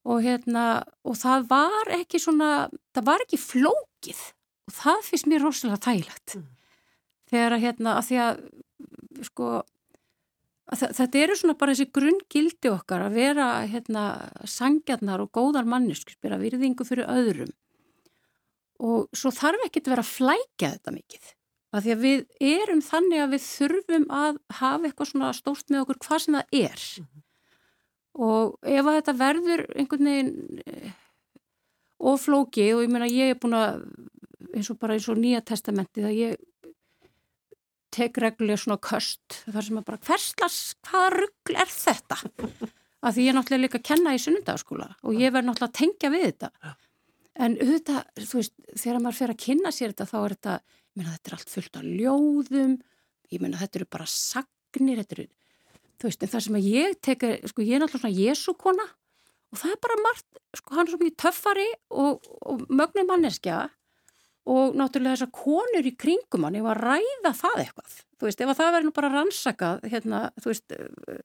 Og 0.05 0.21
hérna 0.23 0.85
og 1.03 1.17
það 1.17 1.47
var 1.49 1.91
ekki 1.97 2.21
svona 2.21 2.69
það 2.95 3.07
var 3.09 3.25
ekki 3.25 3.41
flókið. 3.41 4.21
Og 4.69 4.77
það 4.79 5.01
finnst 5.09 5.29
mér 5.29 5.43
rosalega 5.43 5.81
þægilegt. 5.83 6.37
Mm. 6.37 6.51
þegar 7.29 7.55
að 7.55 7.63
hérna 7.65 7.95
að 7.99 8.07
því 8.09 8.19
að 8.23 8.41
sko 9.25 9.49
Þetta 10.65 11.19
eru 11.21 11.35
svona 11.37 11.53
bara 11.59 11.75
þessi 11.75 11.91
grunngildi 11.93 12.71
okkar 12.71 13.03
að 13.05 13.17
vera 13.19 13.47
hérna, 13.69 14.05
sangjarnar 14.49 15.21
og 15.21 15.29
góðar 15.35 15.67
mannesk, 15.69 16.09
spyrja 16.15 16.39
virðingu 16.41 16.87
fyrir 16.87 17.05
öðrum 17.11 17.51
og 18.83 19.05
svo 19.15 19.31
þarf 19.31 19.67
ekki 19.67 19.83
að 19.83 19.91
vera 19.93 20.03
að 20.03 20.11
flækja 20.11 20.71
þetta 20.73 20.93
mikið. 20.95 21.27
Að 21.75 21.85
því 21.85 21.93
að 21.93 22.03
við 22.05 22.49
erum 22.55 22.81
þannig 22.83 23.21
að 23.21 23.31
við 23.35 23.45
þurfum 23.45 24.07
að 24.15 24.41
hafa 24.59 24.89
eitthvað 24.89 25.09
svona 25.11 25.31
stórt 25.35 25.71
með 25.71 25.83
okkur 25.83 26.01
hvað 26.05 26.21
sem 26.23 26.37
það 26.37 26.59
er. 26.59 26.83
Mm 26.99 27.05
-hmm. 27.05 27.23
Og 28.25 28.57
ef 28.63 28.85
að 28.85 28.97
þetta 28.97 29.15
verður 29.19 29.63
einhvern 29.75 30.09
veginn 30.09 30.61
eh, 30.65 30.91
oflóki 31.99 32.73
og 32.73 32.83
ég 32.83 32.91
meina 32.91 33.07
ég 33.11 33.33
er 33.33 33.39
búin 33.39 33.57
að 33.59 33.83
eins 34.55 34.69
og 34.71 34.79
bara 34.79 34.95
eins 34.95 35.09
og 35.09 35.19
nýja 35.19 35.41
testamenti 35.43 36.01
það 36.01 36.15
ég 36.19 36.37
tek 37.95 38.17
reglulega 38.21 38.61
svona 38.61 38.81
köst 38.83 39.41
þar 39.45 39.67
sem 39.67 39.79
að 39.79 39.85
bara 39.89 40.01
hverslas, 40.07 40.57
hvaða 40.87 41.11
ruggl 41.15 41.59
er 41.63 41.71
þetta? 41.71 42.17
Að 43.05 43.17
því 43.17 43.25
ég 43.25 43.31
er 43.31 43.37
náttúrulega 43.37 43.61
líka 43.61 43.79
að 43.79 43.87
kenna 43.91 44.15
í 44.15 44.21
sunnundagsskóla 44.23 44.87
og 45.05 45.19
ég 45.19 45.33
verð 45.33 45.49
náttúrulega 45.49 45.69
að 45.69 45.77
tengja 45.77 46.09
við 46.09 46.25
þetta. 46.25 46.75
En 47.45 47.57
auðvitað, 47.59 48.23
þú 48.23 48.39
veist, 48.39 48.53
þegar 48.71 49.01
maður 49.03 49.17
fer 49.19 49.33
að 49.33 49.41
kynna 49.43 49.71
sér 49.75 49.91
þetta 49.93 50.07
þá 50.09 50.17
er 50.21 50.35
þetta, 50.35 50.55
ég 50.65 50.99
meina 50.99 51.13
þetta 51.13 51.29
er 51.29 51.35
allt 51.37 51.53
fullt 51.53 51.79
af 51.79 51.85
ljóðum, 51.85 52.75
ég 53.35 53.43
meina 53.43 53.59
þetta 53.61 53.81
eru 53.81 53.87
bara 53.93 54.07
sagnir, 54.09 55.01
þetta 55.03 55.17
eru, 55.19 55.27
þú 55.99 56.09
veist, 56.09 56.25
en 56.25 56.33
það 56.33 56.45
sem 56.47 56.57
að 56.57 56.69
ég 56.71 56.97
tek, 57.05 57.25
sko 57.51 57.65
ég 57.65 57.75
er 57.75 57.83
náttúrulega 57.83 58.05
svona 58.07 58.23
jésukona 58.23 58.87
og 59.53 59.61
það 59.61 59.75
er 59.75 59.81
bara 59.85 60.01
margt, 60.01 60.41
sko 60.57 60.77
hann 60.79 60.87
er 60.87 60.93
svo 60.93 61.01
mikið 61.03 61.17
töffari 61.21 61.67
og, 61.93 62.31
og 62.41 62.65
mögnum 62.71 63.11
manneskja 63.11 63.59
og 63.67 63.75
náttúrulega 64.45 65.15
þessar 65.15 65.31
konur 65.33 65.87
í 65.89 65.95
kringum 65.97 66.45
hann, 66.45 66.57
ég 66.59 66.65
var 66.65 66.77
að 66.77 66.99
ræða 66.99 67.31
það 67.39 67.61
eitthvað 67.63 67.95
þú 68.15 68.27
veist, 68.27 68.41
ef 68.41 68.51
það 68.57 68.73
verður 68.75 68.87
nú 68.87 68.95
bara 68.95 69.11
rannsakað 69.13 69.85
hérna, 69.91 70.19
þú 70.41 70.51
veist, 70.51 70.75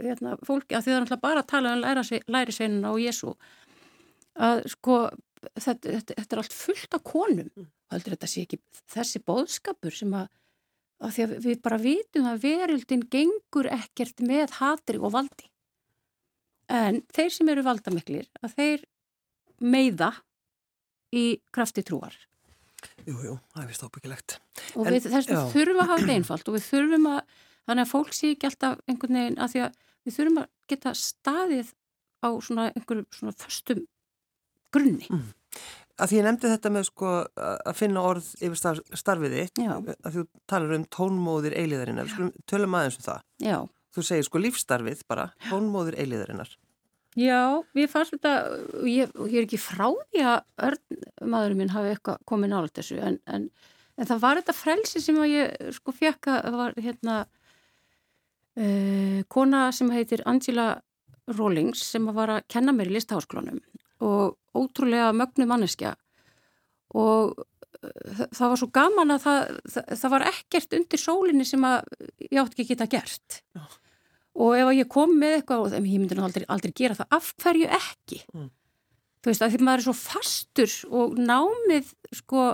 hérna, 0.00 0.36
fólki 0.46 0.76
að 0.76 0.86
því 0.86 0.92
það 0.92 0.96
er 0.96 1.04
náttúrulega 1.04 1.26
bara 1.26 1.42
að 1.42 1.50
tala 1.52 1.74
um 1.74 1.82
læri, 1.84 2.20
læri 2.34 2.54
seinuna 2.56 2.92
og 2.94 3.02
Jésu 3.02 3.34
að 4.40 4.62
sko, 4.72 4.96
þetta, 5.56 5.94
þetta, 5.96 6.16
þetta 6.18 6.36
er 6.36 6.42
allt 6.42 6.56
fullt 6.56 6.96
af 6.96 7.04
konum. 7.06 7.50
Og 7.90 7.96
heldur 7.96 8.16
þetta 8.16 8.30
sé 8.30 8.44
ekki 8.46 8.60
þessi 8.94 9.22
bóðskapur 9.26 9.96
sem 9.96 10.14
að, 10.16 10.30
að 11.02 11.14
því 11.16 11.26
að 11.26 11.36
við 11.46 11.62
bara 11.66 11.80
vitum 11.82 12.30
að 12.30 12.42
verildin 12.46 13.06
gengur 13.12 13.70
ekkert 13.74 14.24
með 14.26 14.56
hatri 14.60 15.00
og 15.00 15.14
valdi. 15.16 15.46
En 16.70 17.02
þeir 17.10 17.34
sem 17.34 17.50
eru 17.50 17.66
valdamiklir 17.66 18.28
að 18.44 18.56
þeir 18.58 18.84
meiða 19.60 20.12
í 21.10 21.40
krafti 21.50 21.82
trúar 21.82 22.14
Jú, 23.06 23.16
jú, 23.24 23.36
það 23.54 23.62
er 23.62 23.68
vist 23.70 23.84
ábyggilegt. 23.86 24.36
Og 24.76 24.86
en, 24.86 24.94
við 24.94 25.08
þess 25.08 25.30
að 25.34 25.52
þurfum 25.54 25.82
að 25.82 25.90
hafa 25.90 26.00
þetta 26.02 26.16
einfalt 26.18 26.48
og 26.50 26.56
við 26.56 26.66
þurfum 26.68 27.08
að, 27.10 27.20
þannig 27.68 27.86
að 27.86 27.92
fólk 27.92 28.16
sé 28.16 28.32
ekki 28.34 28.48
alltaf 28.50 28.80
einhvern 28.86 29.20
veginn 29.20 29.38
að 29.40 29.52
því 29.54 29.62
að 29.66 29.78
við 30.06 30.16
þurfum 30.16 30.40
að 30.42 30.48
geta 30.72 30.94
staðið 31.00 31.74
á 32.20 32.28
svona 32.44 32.66
einhverjum 32.74 33.06
svona 33.16 33.36
förstum 33.40 33.84
grunni. 34.74 35.08
Mm. 35.10 35.28
að 36.00 36.10
því 36.12 36.18
ég 36.20 36.26
nefndi 36.28 36.50
þetta 36.52 36.72
með 36.72 36.86
sko 36.88 37.12
að 37.40 37.76
finna 37.76 38.04
orð 38.06 38.28
yfir 38.40 38.60
starfiði 38.96 39.46
að 39.66 40.14
þú 40.14 40.24
talar 40.48 40.76
um 40.78 40.86
tónmóðir 40.96 41.56
eiliðarinnar, 41.58 42.14
tölum 42.48 42.76
aðeins 42.78 43.00
um 43.00 43.06
það 43.08 43.24
Já. 43.44 43.58
þú 43.96 44.04
segir 44.06 44.28
sko 44.28 44.42
lífstarfið 44.44 45.02
bara 45.10 45.26
tónmóðir 45.48 45.98
eiliðarinnar 46.00 46.54
Já, 47.18 47.58
ég 47.74 47.90
fannst 47.90 48.14
þetta 48.14 48.32
ég, 48.86 49.10
ég 49.26 49.40
er 49.40 49.46
ekki 49.48 49.58
frá 49.58 49.88
því 50.12 50.22
að 50.30 50.68
örn, 50.68 50.98
maðurinn 51.32 51.58
minn 51.58 51.72
hafi 51.74 51.90
eitthvað 51.90 52.20
komið 52.30 52.52
nála 52.52 52.70
þessu 52.70 53.00
en, 53.02 53.16
en, 53.26 53.48
en 53.98 54.06
það 54.06 54.22
var 54.22 54.38
þetta 54.38 54.54
frelsi 54.54 55.02
sem 55.02 55.18
ég 55.26 55.72
sko 55.74 55.94
fekk 55.96 56.30
að 56.36 56.58
var 56.60 56.78
hérna 56.78 57.16
uh, 58.54 59.18
kona 59.26 59.64
sem 59.74 59.90
heitir 59.90 60.22
Angela 60.30 60.68
Rawlings 61.34 61.82
sem 61.96 62.06
var 62.14 62.36
að 62.36 62.46
kenna 62.50 62.76
mér 62.76 62.92
í 62.92 62.94
listaháskólanum 62.94 63.58
og 64.06 64.38
ótrúlega 64.54 65.10
mögnu 65.10 65.50
manneskja 65.50 65.96
og 66.94 67.34
uh, 67.42 68.24
það 68.30 68.46
var 68.46 68.62
svo 68.62 68.70
gaman 68.70 69.16
að 69.16 69.26
það, 69.26 69.54
það, 69.74 69.92
það 70.04 70.14
var 70.14 70.28
ekkert 70.30 70.78
undir 70.78 71.06
sólinni 71.08 71.50
sem 71.56 71.66
að 71.66 71.94
ég 72.30 72.38
átt 72.38 72.54
ekki 72.54 72.70
geta 72.70 72.86
gert 72.94 73.42
Já. 73.50 73.66
Og 74.38 74.54
ef 74.56 74.70
ég 74.76 74.88
kom 74.90 75.12
með 75.18 75.40
eitthvað 75.40 75.66
og 75.66 75.76
ég 75.76 76.00
myndi 76.00 76.18
aldrei, 76.20 76.46
aldrei 76.48 76.72
gera 76.76 76.96
það, 76.98 77.10
af 77.18 77.34
hverju 77.42 77.68
ekki? 77.80 78.22
Mm. 78.36 78.48
Þú 79.20 79.28
veist 79.28 79.44
að 79.44 79.52
því 79.52 79.66
maður 79.66 79.82
er 79.82 79.86
svo 79.88 79.96
fastur 79.98 80.76
og 80.96 81.18
námið 81.20 81.92
sko, 82.22 82.46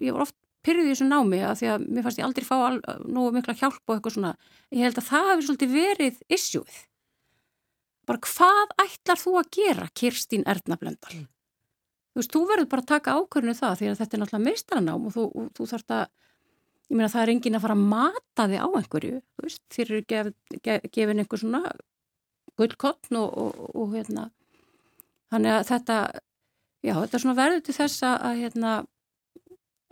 ég 0.00 0.14
var 0.14 0.24
oft 0.24 0.36
pyrðið 0.64 0.86
í 0.86 0.94
þessu 0.94 1.08
námi 1.10 1.42
að 1.44 1.58
því 1.60 1.70
að 1.74 1.84
mér 1.84 2.06
fannst 2.06 2.20
ég 2.20 2.26
aldrei 2.28 2.46
fá 2.46 2.54
al, 2.56 2.78
nógu 3.04 3.34
mikla 3.34 3.56
hjálp 3.58 3.82
og 3.84 3.96
eitthvað 3.98 4.16
svona, 4.16 4.32
ég 4.72 4.86
held 4.86 5.00
að 5.00 5.08
það 5.10 5.30
hefur 5.30 5.46
svolítið 5.48 5.74
verið 5.74 6.20
issue-ið 6.38 6.78
bara 8.08 8.20
hvað 8.24 8.74
ætlar 8.84 9.20
þú 9.20 9.36
að 9.40 9.50
gera 9.58 9.88
Kirstín 9.96 10.44
Erdnablöndal 10.48 11.18
mm. 11.18 11.26
þú 12.12 12.20
veist, 12.20 12.32
þú 12.32 12.42
verður 12.50 12.70
bara 12.72 12.84
að 12.84 12.90
taka 12.92 13.16
ákvörinu 13.18 13.56
það 13.58 13.78
því 13.80 13.90
að 13.90 14.00
þetta 14.00 14.16
er 14.16 14.22
náttúrulega 14.22 14.48
meistaranám 14.48 15.08
og 15.08 15.16
þú, 15.16 15.26
og, 15.28 15.50
þú 15.56 15.68
þarfst 15.72 15.94
að 15.98 16.04
ég 16.90 16.96
meina 16.98 17.10
það 17.12 17.22
er 17.22 17.32
engin 17.34 17.58
að 17.58 17.64
fara 17.64 17.76
að 17.78 17.88
mata 17.94 18.46
þig 18.50 18.60
á 18.60 18.68
einhverju 18.68 19.18
þú 19.20 19.46
veist, 19.46 19.62
þér 19.72 19.90
eru 19.90 20.06
gef, 20.12 20.30
gef, 20.66 20.88
gefin 20.92 21.22
einhver 21.22 21.40
svona 21.40 21.62
gullkottn 22.58 23.18
og, 23.18 23.38
og, 23.40 23.60
og 23.74 23.94
hérna. 23.96 24.28
Þannig 25.32 25.56
að 25.56 25.66
þetta 25.70 25.98
já, 26.84 26.94
þetta 26.94 27.16
er 27.16 27.24
svona 27.24 27.38
verður 27.38 27.64
til 27.66 27.76
þess 27.78 28.04
að 28.06 28.40
hérna 28.42 28.74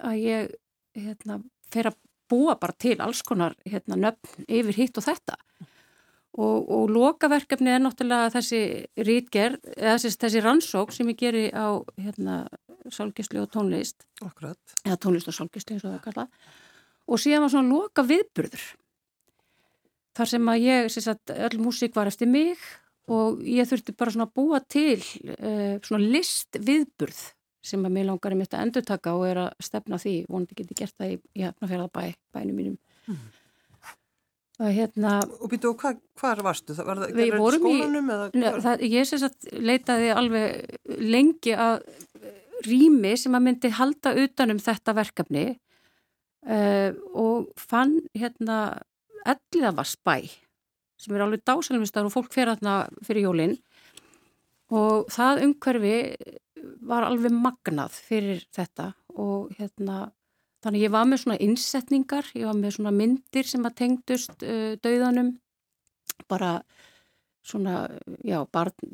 að 0.03 0.19
ég 0.23 0.53
hérna 0.99 1.39
fer 1.73 1.91
að 1.91 1.99
búa 2.33 2.57
bara 2.61 2.77
til 2.81 2.97
alls 3.05 3.23
konar 3.27 3.57
hérna 3.69 3.99
nöfn 3.99 4.47
yfir 4.49 4.79
hitt 4.79 5.01
og 5.01 5.07
þetta. 5.07 5.39
Og, 6.33 6.69
og 6.73 6.89
lokaverkefni 6.89 7.75
er 7.75 7.83
náttúrulega 7.85 8.31
þessi 8.33 8.61
rítgerð, 9.05 9.59
eða 9.77 9.99
þessi, 9.99 10.19
þessi 10.23 10.41
rannsók 10.41 10.95
sem 10.97 11.11
ég 11.13 11.19
geri 11.21 11.43
á 11.53 11.77
hérna, 12.01 12.37
sálgisli 12.89 13.43
og 13.43 13.51
tónlist. 13.53 14.07
Akkurat. 14.25 14.61
eða 14.87 14.97
tónlist 15.03 15.29
og 15.29 15.37
sálgisli 15.37 15.77
eins 15.77 15.85
og 15.85 15.93
það 15.93 16.07
kalla 16.07 16.27
og 17.09 17.21
síðan 17.21 17.45
var 17.45 17.53
svona 17.55 17.73
loka 17.73 18.05
viðburður. 18.07 18.65
Þar 20.17 20.31
sem 20.35 20.49
að 20.53 20.65
ég, 20.67 20.89
sem 20.93 21.05
sagt, 21.07 21.33
öll 21.33 21.59
músík 21.63 21.95
var 21.97 22.11
eftir 22.11 22.29
mig 22.29 22.61
og 23.13 23.41
ég 23.49 23.69
þurfti 23.69 23.95
bara 23.97 24.13
svona 24.15 24.29
að 24.29 24.35
búa 24.39 24.61
til 24.61 24.99
uh, 25.01 25.79
svona 25.83 26.03
list 26.05 26.59
viðburð 26.61 27.23
sem 27.63 27.85
að 27.87 27.95
mér 27.95 28.09
langar 28.11 28.35
er 28.35 28.39
mitt 28.41 28.55
að 28.55 28.67
endurtaka 28.67 29.15
og 29.15 29.29
er 29.29 29.45
að 29.45 29.53
stefna 29.63 29.99
því, 30.03 30.17
vonandi 30.29 30.59
geti 30.59 30.77
gert 30.77 30.97
það 30.99 31.15
í, 31.15 31.21
í 31.39 31.47
hefnafjörðabæ, 31.47 32.09
bænum 32.35 32.59
mínum. 32.59 32.81
Mm 33.07 33.23
að 34.63 34.77
hérna 34.77 35.17
og 35.25 35.51
býtu 35.51 35.73
og 35.73 35.81
hvað 35.81 35.99
hva 36.21 36.33
varstu? 36.47 36.77
Það 36.77 36.89
var 36.89 37.01
það 37.01 37.21
að 37.23 37.57
skólanum? 37.57 38.11
Í, 38.13 38.45
það, 38.65 38.85
ég 38.93 39.09
syns 39.09 39.27
að 39.27 39.49
leitaði 39.71 40.11
alveg 40.15 41.01
lengi 41.03 41.55
að 41.57 41.83
rými 42.67 43.15
sem 43.19 43.35
að 43.35 43.47
myndi 43.49 43.73
halda 43.75 44.15
utanum 44.23 44.61
þetta 44.63 44.95
verkefni 44.95 45.47
uh, 46.47 46.91
og 47.15 47.51
fann 47.59 47.99
hérna 48.19 48.79
Elliðavarsbæ 49.23 50.17
sem 51.03 51.15
er 51.15 51.25
alveg 51.25 51.45
dásalmistar 51.47 52.07
og 52.07 52.15
fólk 52.15 52.33
fer 52.35 52.51
aðna 52.53 52.87
fyrir 53.07 53.29
jólinn 53.29 53.57
og 54.73 55.11
það 55.13 55.45
umhverfi 55.47 55.97
var 56.87 57.07
alveg 57.07 57.35
magnað 57.35 57.95
fyrir 58.09 58.43
þetta 58.55 58.93
og 59.19 59.53
hérna 59.59 60.09
Þannig 60.63 60.85
ég 60.85 60.93
var 60.95 61.07
með 61.11 61.25
svona 61.25 61.37
innsetningar, 61.43 62.29
ég 62.39 62.47
var 62.47 62.55
með 62.55 62.77
svona 62.77 62.93
myndir 62.95 63.49
sem 63.51 63.65
að 63.67 63.79
tengdust 63.81 64.45
uh, 64.47 64.77
dauðanum, 64.79 65.33
bara 66.31 66.53
svona, 67.43 67.89
já, 68.23 68.39
barn, 68.55 68.93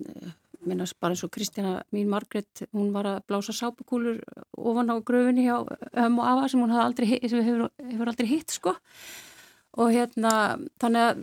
minnast 0.66 0.96
bara 1.00 1.14
eins 1.14 1.24
og 1.26 1.32
Kristjana 1.34 1.82
mín 1.94 2.10
Margret, 2.10 2.64
hún 2.74 2.90
var 2.94 3.06
að 3.06 3.22
blása 3.30 3.54
sápukúlur 3.54 4.20
ofan 4.58 4.90
á 4.90 4.96
gröfunni 4.98 5.46
hjá 5.46 5.60
öm 5.62 6.18
og 6.18 6.26
afa 6.26 6.48
sem 6.48 6.62
hún 6.62 6.74
aldrei, 6.74 7.18
sem 7.28 7.44
hefur, 7.44 7.68
hefur 7.90 8.12
aldrei 8.12 8.28
hitt, 8.30 8.54
sko. 8.54 8.74
Og 9.78 9.92
hérna, 9.94 10.32
þannig 10.82 11.04
að, 11.04 11.20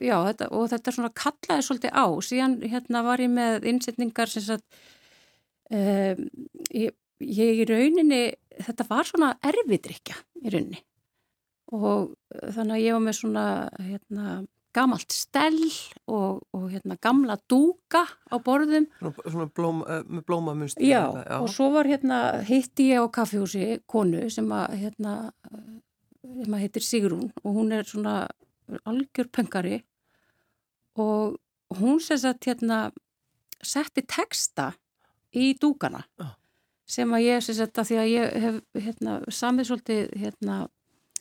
já, 0.00 0.16
þetta, 0.30 0.48
og 0.56 0.68
þetta 0.72 0.94
svona 0.96 1.12
kallaði 1.22 1.66
svolítið 1.66 1.92
á, 1.92 2.06
síðan 2.24 2.56
hérna 2.64 3.02
var 3.04 3.20
ég 3.20 3.32
með 3.34 3.66
innsetningar 3.68 4.30
sem 4.32 4.46
sagt, 4.46 4.80
um, 5.68 6.22
ég, 6.72 6.94
ég 7.20 7.60
í 7.60 7.66
rauninni 7.68 8.22
þetta 8.60 8.86
var 8.88 9.08
svona 9.08 9.34
erfiðrykja 9.44 10.16
í 10.40 10.54
rauninni 10.54 10.80
og 11.70 12.10
uh, 12.10 12.48
þannig 12.54 12.76
að 12.76 12.84
ég 12.84 12.96
var 12.96 13.04
með 13.04 13.18
svona 13.20 13.44
hérna, 13.84 14.24
gamalt 14.76 15.12
stell 15.14 15.58
og, 16.06 16.40
og 16.54 16.66
hérna, 16.70 16.96
gamla 17.02 17.36
dúka 17.50 18.04
á 18.06 18.36
borðum. 18.44 18.88
Svona 19.00 19.48
blóm, 19.56 19.82
uh, 19.82 20.00
með 20.06 20.24
blómamunst. 20.28 20.80
Já, 20.82 21.02
já, 21.16 21.36
og 21.40 21.50
svo 21.52 21.70
var 21.74 21.90
hérna, 21.90 22.20
hitti 22.46 22.90
ég 22.92 23.02
á 23.02 23.06
kaffihúsi 23.12 23.80
konu 23.90 24.26
sem 24.30 24.50
að 24.54 24.76
hérna, 24.84 25.14
sem 26.22 26.58
að 26.58 26.64
heitir 26.64 26.86
Sigrún 26.86 27.30
og 27.42 27.54
hún 27.56 27.72
er 27.74 27.88
svona 27.88 28.24
algjör 28.86 29.30
pöngari 29.34 29.80
og 31.00 31.40
hún 31.80 31.98
sess 32.02 32.26
að 32.28 32.50
hérna 32.50 32.82
setti 33.60 34.04
texta 34.06 34.72
í 35.36 35.52
dúkana. 35.58 36.04
Já 36.18 36.34
sem 36.90 37.14
að 37.14 37.26
ég, 37.26 37.44
sem 37.44 37.58
þetta, 37.58 37.86
því 37.86 37.98
að 38.00 38.10
ég 38.10 38.36
hef 38.44 38.58
hérna, 38.86 39.16
samið 39.30 39.68
svolítið 39.68 40.14
hérna, 40.20 40.58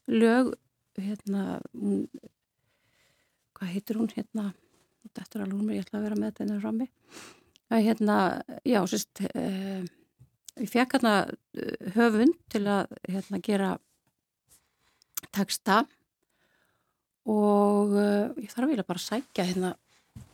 lög 0.10 0.54
hérna, 1.00 1.44
hvað 3.60 3.76
heitir 3.76 4.00
hún 4.00 4.10
hérna, 4.16 4.50
þetta 5.04 5.28
er 5.38 5.44
alveg 5.44 5.60
hún 5.60 5.76
ég 5.76 5.86
ætla 5.86 6.00
að 6.00 6.08
vera 6.08 6.20
með 6.20 6.32
þetta 6.32 6.46
ennum 6.46 6.64
frammi. 6.64 6.90
Að 7.70 7.86
hérna, 7.86 8.18
já, 8.66 8.80
sérst 8.90 9.22
eh, 9.30 9.84
ég 10.58 10.72
fekk 10.72 10.98
hérna 10.98 11.14
eh, 11.28 11.92
höfund 11.96 12.36
til 12.50 12.64
að 12.72 12.98
hérna 13.06 13.42
gera 13.46 13.76
texta 15.36 15.84
og 17.30 17.92
uh, 17.94 18.32
ég 18.40 18.50
þarf 18.50 18.66
að 18.66 18.72
vilja 18.72 18.88
bara 18.88 19.04
sækja 19.04 19.46
hérna 19.52 19.74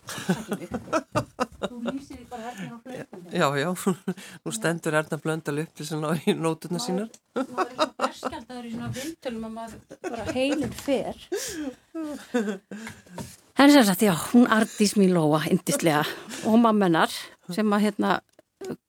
Þú 1.62 1.78
lýsir 1.86 2.20
því 2.20 2.26
bara 2.30 2.50
hérna 2.50 2.76
á 2.76 2.80
flöndum. 2.84 3.24
Já, 3.32 3.48
já, 3.60 3.70
nú 4.46 4.54
stendur 4.56 4.98
Erna 5.00 5.20
Blöndal 5.22 5.62
upp 5.64 5.74
til 5.78 5.88
svona 5.88 6.14
í 6.20 6.36
nótuna 6.36 6.82
sínar. 6.84 7.10
Nú 7.38 7.46
er 7.64 7.72
það 7.78 7.96
berskjaldaður 8.02 8.68
í 8.68 8.74
svona 8.76 8.92
vindulum 8.98 9.48
að 9.50 9.56
maður 9.60 9.80
bara 10.04 10.28
heilum 10.36 10.76
fer. 10.84 11.26
Henni 13.56 13.72
sér 13.78 13.88
sagt, 13.88 14.04
já, 14.04 14.14
hún 14.34 14.50
artís 14.52 14.96
mín 15.00 15.16
Lóa, 15.16 15.46
indislega, 15.52 16.04
og 16.44 16.60
mammenar 16.60 17.14
sem 17.54 17.76
að 17.78 17.88
hérna 17.88 18.18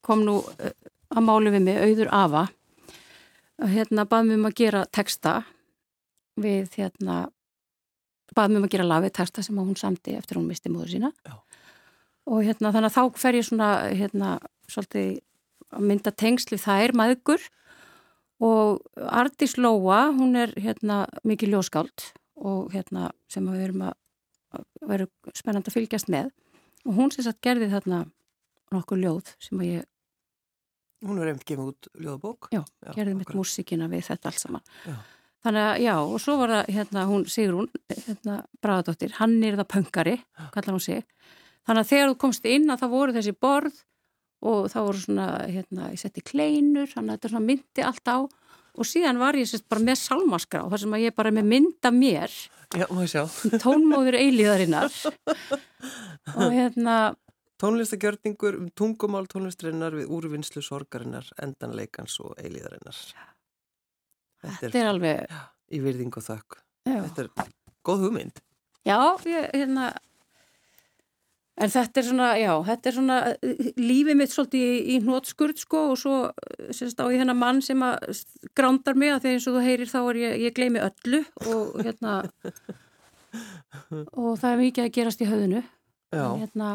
kom 0.06 0.24
nú 0.26 0.40
eh, 0.58 0.74
að 1.12 1.26
málu 1.26 1.52
við 1.54 1.66
mig, 1.68 1.78
auður 1.78 2.10
Ava, 2.14 2.46
hérna 3.62 4.06
baðum 4.08 4.32
við 4.32 4.40
um 4.40 4.48
að 4.48 4.58
gera 4.58 4.84
texta 4.92 5.38
við 6.40 6.74
hérna 6.76 7.26
baðum 8.36 8.60
um 8.60 8.66
að 8.66 8.74
gera 8.74 8.88
lafið 8.90 9.14
texta 9.20 9.44
sem 9.44 9.58
hún 9.58 9.76
samti 9.78 10.16
eftir 10.16 10.40
hún 10.40 10.48
misti 10.50 10.72
móður 10.72 10.92
sína 10.96 11.12
Já. 11.24 11.36
Og 12.26 12.42
hérna 12.42 12.72
þannig 12.74 12.90
að 12.90 12.96
þá 12.96 13.20
fer 13.22 13.38
ég 13.38 13.46
svona 13.46 13.70
hérna 13.90 14.32
svolítið 14.70 15.12
að 15.76 15.86
mynda 15.90 16.12
tengsli 16.12 16.58
þær 16.60 16.94
maður 16.98 17.46
og 18.46 18.82
Artís 18.96 19.56
Lóa 19.56 20.10
hún 20.16 20.36
er 20.36 20.52
hérna 20.60 21.06
mikið 21.24 21.54
ljóskáld 21.54 22.10
og 22.36 22.72
hérna 22.74 23.10
sem 23.32 23.46
við 23.48 23.62
verum 23.64 23.86
að 23.88 23.94
veru 24.86 25.08
spennand 25.34 25.68
að 25.68 25.76
fylgjast 25.76 26.10
með. 26.12 26.30
Og 26.86 26.96
hún 26.98 27.12
sem 27.12 27.24
sagt 27.26 27.42
gerði 27.44 27.70
þarna 27.72 28.04
nokkuð 28.74 29.04
ljóð 29.04 29.36
sem 29.42 29.62
að 29.62 29.70
ég 29.72 29.92
Hún 31.06 31.18
er 31.20 31.28
einmitt 31.28 31.44
gefið 31.44 31.66
út 31.68 31.88
ljóðabók. 32.00 32.46
Já, 32.50 32.62
Já 32.80 32.94
gerði 32.96 33.18
mitt 33.18 33.34
músikina 33.36 33.84
við 33.92 34.06
þetta 34.06 34.30
alls 34.30 34.40
saman. 34.46 34.62
Já. 34.88 34.94
Þannig 35.44 35.64
að 35.66 35.80
já, 35.84 35.92
og 36.00 36.22
svo 36.24 36.36
var 36.40 36.52
það 36.54 36.70
hérna 36.72 37.02
hún 37.10 37.26
Sigrún, 37.30 37.68
hérna 37.92 38.36
Bragadóttir, 38.64 39.12
hann 39.18 39.36
er 39.44 39.58
það 39.60 39.68
pöngari, 39.74 40.14
kallar 40.54 40.72
hún 40.72 40.82
sig. 40.82 41.04
Þannig 41.66 41.82
að 41.82 41.90
þegar 41.92 42.10
þú 42.12 42.16
komst 42.22 42.48
inn 42.48 42.70
að 42.70 42.82
það 42.82 42.94
voru 42.94 43.16
þessi 43.16 43.36
borð 43.46 43.82
og 44.46 44.66
það 44.70 44.88
voru 44.88 45.02
svona, 45.02 45.28
hérna, 45.50 45.90
ég 45.92 46.00
setti 46.00 46.22
kleinur, 46.22 46.90
þannig 46.92 47.12
að 47.12 47.18
þetta 47.18 47.32
svona 47.32 47.48
myndi 47.48 47.86
allt 47.86 48.10
á 48.12 48.18
og 48.76 48.84
síðan 48.84 49.20
var 49.20 49.38
ég 49.40 49.48
sérst 49.48 49.66
bara 49.72 49.82
með 49.82 49.98
salmaskrá, 50.02 50.66
þar 50.68 50.82
sem 50.82 50.96
að 50.98 51.04
ég 51.06 51.14
bara 51.16 51.32
með 51.32 51.46
mynda 51.48 51.92
mér, 51.96 52.34
já, 52.76 53.22
tónmóður 53.64 54.18
eilíðarinnar 54.20 54.98
og 56.36 56.52
hérna, 56.52 56.96
Tónlistagjörningur 57.56 58.58
um 58.60 58.66
tungumál 58.76 59.24
tónlistrinnar 59.32 59.94
við 59.96 60.10
úrvinnslu 60.12 60.60
sorgarinnar, 60.60 61.30
endanleikans 61.40 62.18
og 62.20 62.34
eilíðarinnar. 62.36 62.98
Þetta, 64.42 64.58
Þetta 64.60 64.80
er 64.82 64.88
alveg... 64.90 65.38
Í 65.72 65.80
virðing 65.80 66.18
og 66.20 66.26
þökk. 66.26 66.58
Já. 66.84 66.98
Þetta 67.06 67.24
er 67.24 67.54
góð 67.88 68.04
hugmynd. 68.04 68.42
Já, 68.84 68.98
ég, 69.24 69.48
hérna... 69.56 69.88
En 71.56 71.72
þetta 71.72 72.02
er 72.02 72.04
svona, 72.04 72.28
já, 72.36 72.50
þetta 72.66 72.90
er 72.90 72.96
svona 72.98 73.18
lífið 73.80 74.18
mitt 74.18 74.32
svolítið 74.34 74.64
í, 74.64 74.80
í 74.92 74.96
hnótskurð 75.06 75.62
sko 75.62 75.82
og 75.94 76.00
svo 76.00 76.16
sérst 76.68 77.00
á 77.00 77.08
ég 77.08 77.22
hennar 77.22 77.38
mann 77.38 77.62
sem 77.64 77.80
að 77.80 78.20
grándar 78.58 78.98
mig 78.98 79.14
að 79.14 79.22
þegar 79.24 79.38
eins 79.38 79.48
og 79.48 79.56
þú 79.56 79.64
heyrir 79.64 79.92
þá 79.92 79.98
er 80.02 80.20
ég, 80.20 80.36
ég 80.44 80.56
gleymi 80.58 80.84
öllu 80.84 81.22
og 81.48 81.80
hérna 81.80 82.18
og 84.12 84.36
það 84.36 84.50
er 84.50 84.62
mikið 84.66 84.84
að 84.84 84.94
gerast 84.98 85.24
í 85.24 85.30
höfðinu. 85.30 85.64
Já. 86.12 86.26
Hérna, 86.44 86.74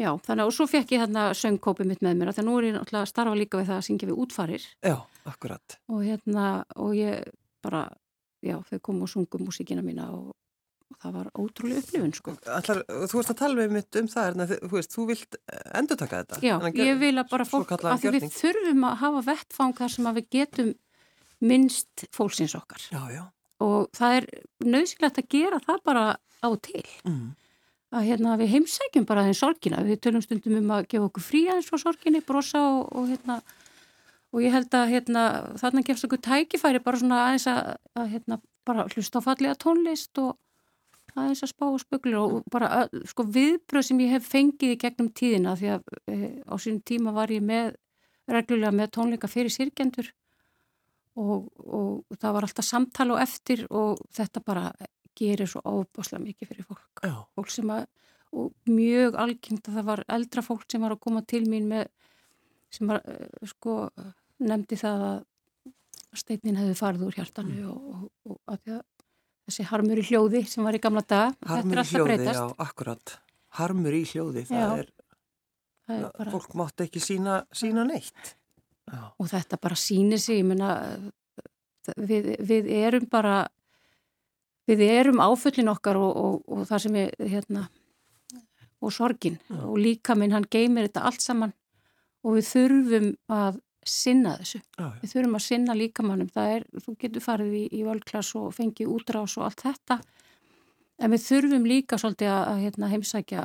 Já, 0.00 0.14
þannig 0.24 0.48
og 0.48 0.54
svo 0.56 0.64
fekk 0.70 0.94
ég 0.94 1.02
hérna 1.02 1.26
söngkópið 1.36 1.88
mitt 1.90 2.04
með 2.04 2.20
mér 2.20 2.30
að 2.32 2.44
nú 2.46 2.54
er 2.56 2.70
ég 2.70 2.76
náttúrulega 2.76 3.04
að 3.04 3.10
starfa 3.10 3.36
líka 3.36 3.58
við 3.60 3.66
það 3.68 3.76
að 3.76 3.86
syngja 3.86 4.08
við 4.08 4.20
útfarir. 4.22 4.66
Já, 4.86 4.94
akkurat. 5.28 5.76
Og 5.92 6.04
hérna, 6.06 6.44
og 6.80 6.94
ég 6.96 7.26
bara, 7.60 7.82
já, 8.40 8.56
þau 8.70 8.78
komu 8.88 9.04
og 9.04 9.12
sungu 9.12 9.40
músíkina 9.42 9.84
mína 9.84 10.08
og, 10.16 10.30
og 10.90 11.00
það 11.02 11.16
var 11.16 11.30
ótrúlega 11.38 11.82
upplifun, 11.84 12.14
sko. 12.18 12.36
Allar, 12.58 12.82
þú 12.90 13.20
veist 13.20 13.32
að 13.34 13.40
tala 13.40 13.58
við 13.60 13.74
mitt 13.76 14.00
um 14.00 14.10
það, 14.10 14.30
en 14.30 14.52
þú 14.52 14.70
veist, 14.74 14.94
þú 14.94 15.08
vilt 15.10 15.40
eh, 15.40 15.66
endur 15.80 16.00
taka 16.00 16.22
þetta. 16.22 16.40
Já, 16.44 16.54
ég 16.82 17.02
vil 17.02 17.12
að 17.14 17.34
bara 17.34 17.48
fólk, 17.48 17.74
að 17.78 18.06
við 18.08 18.30
þurfum 18.36 18.86
að 18.90 18.96
hafa 19.04 19.26
vettfang 19.30 19.76
þar 19.80 19.94
sem 19.96 20.10
að 20.10 20.20
við 20.20 20.30
getum 20.38 20.72
minnst 21.40 22.06
fólksins 22.12 22.56
okkar. 22.58 22.88
Já, 22.92 23.02
já. 23.14 23.22
Og 23.64 23.90
það 23.96 24.16
er 24.18 24.26
nöðsilegt 24.64 25.20
að 25.20 25.30
gera 25.36 25.60
það 25.64 25.84
bara 25.88 26.04
á 26.16 26.48
til. 26.64 26.86
Mm 27.04 27.30
að 27.90 28.06
hérna, 28.06 28.36
við 28.38 28.52
heimsækjum 28.54 29.06
bara 29.06 29.24
þeim 29.26 29.36
sorgina 29.36 29.80
við 29.86 29.98
tölum 30.04 30.22
stundum 30.22 30.58
um 30.60 30.76
að 30.76 30.86
gefa 30.92 31.08
okkur 31.08 31.24
frí 31.26 31.40
aðeins 31.48 31.70
frá 31.70 31.80
sorginni, 31.82 32.22
brosa 32.26 32.62
og, 32.62 32.84
og 32.94 33.08
hérna 33.10 33.40
og 34.30 34.44
ég 34.44 34.54
held 34.54 34.76
að 34.78 34.92
hérna, 34.94 35.24
þarna 35.58 35.82
gefst 35.88 36.06
okkur 36.06 36.22
tækifæri 36.22 36.82
bara 36.84 37.00
svona 37.00 37.24
aðeins 37.24 37.48
að, 37.50 37.72
að 37.98 38.12
hérna, 38.14 38.38
bara 38.68 38.86
hlusta 38.92 39.18
á 39.18 39.26
fallega 39.26 39.58
tónlist 39.58 40.22
og 40.22 40.36
aðeins 41.16 41.44
að 41.44 41.52
spá 41.52 41.66
og 41.68 41.80
spöglir 41.82 42.18
og 42.20 42.40
bara 42.52 42.86
sko 43.10 43.26
viðbröð 43.26 43.86
sem 43.88 44.00
ég 44.04 44.14
hef 44.16 44.28
fengið 44.30 44.74
í 44.74 44.80
gegnum 44.80 45.10
tíðina 45.16 45.56
því 45.58 45.72
að 45.76 45.92
e, 46.06 46.16
á 46.46 46.54
sínum 46.60 46.82
tíma 46.86 47.14
var 47.16 47.32
ég 47.34 47.44
með 47.44 47.74
reglulega 48.30 48.72
með 48.74 48.92
tónleika 48.96 49.30
fyrir 49.30 49.52
sirkjendur 49.52 50.10
og, 51.18 51.48
og 51.58 52.18
það 52.20 52.36
var 52.36 52.46
alltaf 52.46 52.66
samtala 52.66 53.16
og 53.16 53.22
eftir 53.24 53.64
og 53.70 54.02
þetta 54.14 54.44
bara 54.46 54.68
gerir 55.18 55.50
svo 55.50 55.62
óbáslega 55.64 56.22
mikið 56.24 56.52
fyrir 56.52 56.68
fólk 56.68 57.02
Já. 57.04 57.16
fólk 57.36 57.50
sem 57.52 57.72
að, 57.74 57.88
og 58.32 58.52
mjög 58.70 59.18
algengt 59.18 59.68
að 59.68 59.80
það 59.80 59.88
var 59.90 60.04
eldra 60.16 60.44
fólk 60.46 60.64
sem 60.70 60.84
var 60.84 60.94
að 60.94 61.02
koma 61.06 61.24
til 61.26 61.42
mín 61.50 61.68
með, 61.70 61.90
sem 62.72 62.90
var 62.90 63.02
uh, 63.02 63.50
sko, 63.50 63.76
nefndi 64.40 64.78
það 64.80 65.06
að 65.08 65.18
steinin 66.20 66.58
hefði 66.58 66.78
farið 66.78 67.06
úr 67.06 67.18
hjartanu 67.18 67.56
mm. 67.56 67.68
og, 67.70 68.06
og, 68.26 68.38
og 68.38 68.54
að 68.54 68.80
þessi 69.50 69.68
harmur 69.68 70.00
í 70.00 70.06
hljóði 70.06 70.44
sem 70.48 70.64
var 70.64 70.78
í 70.78 70.82
gamla 70.82 71.04
dag 71.04 71.36
harmur 71.50 71.82
í 71.82 71.86
hljóði, 71.90 72.18
já, 72.30 72.42
akkurat 72.64 73.16
harmur 73.60 73.96
í 73.98 74.02
hljóði, 74.06 74.46
það 74.48 74.64
já. 74.64 74.82
er, 74.84 74.90
það 75.86 76.02
er 76.02 76.10
bara... 76.18 76.34
fólk 76.36 76.58
mátt 76.62 76.84
ekki 76.86 77.02
sína, 77.02 77.40
sína 77.52 77.86
neitt 77.88 78.34
já. 78.86 79.00
og 79.10 79.30
þetta 79.30 79.60
bara 79.60 79.78
sínir 79.78 80.22
sig, 80.22 80.40
ég 80.40 80.48
menna 80.48 80.74
við, 81.96 82.36
við 82.46 82.70
erum 82.80 83.10
bara 83.10 83.42
við 84.70 84.84
erum 84.86 85.22
áfullin 85.22 85.72
okkar 85.72 85.98
og, 85.98 86.10
og, 86.16 86.34
og 86.46 86.66
það 86.68 86.84
sem 86.84 86.98
er 87.02 87.14
hérna 87.32 87.66
og 88.80 88.92
sorgin 88.94 89.38
Já. 89.48 89.60
og 89.66 89.78
líka 89.80 90.16
minn 90.16 90.32
hann 90.32 90.46
geymir 90.50 90.88
þetta 90.88 91.06
allt 91.08 91.24
saman 91.24 91.52
og 92.24 92.38
við 92.38 92.48
þurfum 92.50 93.10
að 93.32 93.60
sinna 93.90 94.36
þessu. 94.40 94.60
Já, 94.78 94.86
við 95.00 95.12
þurfum 95.14 95.38
að 95.38 95.44
sinna 95.46 95.76
líkamannum. 95.76 96.30
Það 96.34 96.54
er, 96.56 96.66
þú 96.84 96.94
getur 97.04 97.24
farið 97.24 97.56
í, 97.58 97.64
í 97.76 97.82
völdklass 97.86 98.32
og 98.40 98.54
fengið 98.56 98.94
útrás 98.94 99.36
og 99.40 99.48
allt 99.48 99.64
þetta 99.66 99.98
en 101.00 101.14
við 101.14 101.26
þurfum 101.26 101.68
líka 101.68 101.98
svolítið 102.00 102.32
að, 102.32 102.40
að 102.52 102.62
hérna, 102.66 102.90
heimsækja 102.92 103.44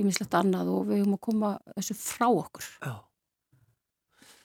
ymislegt 0.00 0.34
annað 0.38 0.72
og 0.72 0.84
við 0.88 1.02
höfum 1.02 1.16
að 1.16 1.24
koma 1.26 1.52
þessu 1.76 1.96
frá 1.98 2.26
okkur. 2.28 2.68
Já. 2.84 2.94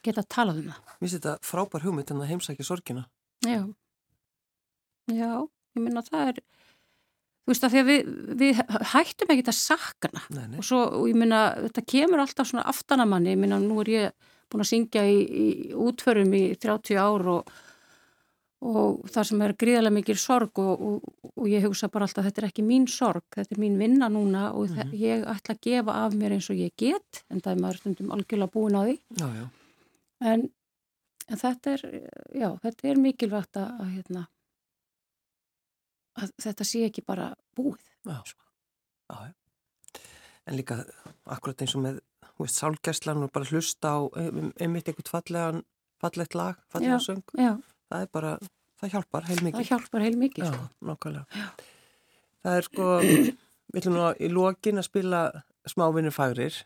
Geta 0.06 0.21
að 0.21 0.32
tala 0.36 0.54
um 0.56 0.69
það. 0.69 0.93
Mér 0.95 1.04
finnst 1.06 1.17
þetta 1.17 1.36
frábær 1.45 1.86
hugmynd 1.86 2.13
en 2.13 2.23
að 2.23 2.32
heimsækja 2.34 2.67
sorgina. 2.67 3.06
Já. 3.45 3.62
Já 5.12 5.32
ég 5.75 5.84
minna 5.84 6.04
það 6.06 6.32
er 6.32 6.39
þú 7.45 7.51
veist 7.51 7.65
að 7.67 7.73
því 7.73 7.82
að 7.82 7.89
við, 7.89 8.13
við 8.41 8.62
hættum 8.91 9.34
ekkert 9.34 9.51
að 9.51 9.58
sakna 9.60 10.21
og 10.58 10.65
svo, 10.65 10.80
og 11.01 11.10
ég 11.12 11.19
minna, 11.19 11.41
þetta 11.67 11.84
kemur 11.91 12.23
alltaf 12.23 12.49
svona 12.49 12.65
aftanamanni, 12.71 13.36
ég 13.36 13.41
minna, 13.41 13.60
nú 13.62 13.78
er 13.84 13.91
ég 13.91 14.32
búin 14.49 14.65
að 14.65 14.71
syngja 14.71 15.05
í, 15.08 15.21
í 15.25 15.47
útförum 15.73 16.34
í 16.38 16.43
30 16.62 17.01
ár 17.01 17.31
og 17.38 17.55
og 18.65 19.05
það 19.12 19.27
sem 19.29 19.41
er 19.45 19.53
gríðarlega 19.60 19.93
mikil 19.93 20.15
sorg 20.19 20.60
og, 20.62 20.81
og, 20.88 21.31
og 21.36 21.47
ég 21.51 21.65
hugsa 21.65 21.89
bara 21.91 22.08
alltaf 22.08 22.25
þetta 22.25 22.41
er 22.41 22.47
ekki 22.49 22.65
mín 22.65 22.88
sorg, 22.89 23.25
þetta 23.36 23.55
er 23.55 23.62
mín 23.62 23.77
vinna 23.79 24.10
núna 24.10 24.47
og 24.53 24.69
mm 24.69 24.77
-hmm. 24.77 24.93
ég 25.01 25.25
ætla 25.25 25.55
að 25.55 25.62
gefa 25.62 25.93
af 26.05 26.13
mér 26.13 26.31
eins 26.34 26.49
og 26.49 26.58
ég 26.58 26.71
get, 26.77 27.23
en 27.29 27.41
það 27.41 27.51
er 27.51 27.62
maður 27.62 27.77
stundum 27.77 28.12
algjörlega 28.12 28.53
búin 28.53 28.77
á 28.79 28.81
því 28.86 28.95
já, 29.19 29.27
já. 29.36 29.45
En, 30.21 30.49
en 31.27 31.38
þetta 31.38 31.71
er 31.71 31.81
já, 32.34 32.49
þetta 32.63 32.88
er 32.88 32.97
mikilvægt 32.97 33.58
að, 33.58 33.69
að 33.81 33.89
hérna, 33.95 34.27
að 36.15 36.31
þetta 36.41 36.63
sé 36.63 36.86
ekki 36.86 37.01
bara 37.05 37.36
búið. 37.55 37.84
Já, 38.05 38.23
já. 39.10 39.34
En 40.45 40.55
líka 40.55 40.86
akkurat 41.25 41.62
eins 41.62 41.75
og 41.75 41.81
með 41.81 41.99
sálgærslan 42.52 43.24
og 43.24 43.32
bara 43.36 43.48
hlusta 43.50 43.95
á 43.95 44.00
um, 44.04 44.52
einmitt 44.60 44.89
einhvert 44.91 45.12
fallegan, 45.12 45.63
fallegt 46.02 46.36
lag, 46.36 46.60
fallega 46.71 47.00
söng. 47.00 47.24
Já. 47.39 47.56
Það 47.89 48.06
er 48.06 48.12
bara, 48.12 48.36
það 48.82 48.95
hjálpar 48.95 49.28
heil 49.30 49.41
mikið. 49.41 49.58
Það 49.58 49.71
hjálpar 49.71 50.06
heil 50.06 50.15
mikið, 50.19 50.48
sko. 50.52 50.62
Já, 50.67 50.88
nákvæmlega. 50.89 51.43
Það 52.45 52.60
er 52.60 52.69
sko, 52.69 52.88
við 53.74 53.82
ætlum 53.82 53.98
nú 53.98 54.08
í 54.19 54.32
lokin 54.36 54.82
að 54.82 54.89
spila 54.89 55.26
smávinni 55.69 56.13
fagrir. 56.13 56.63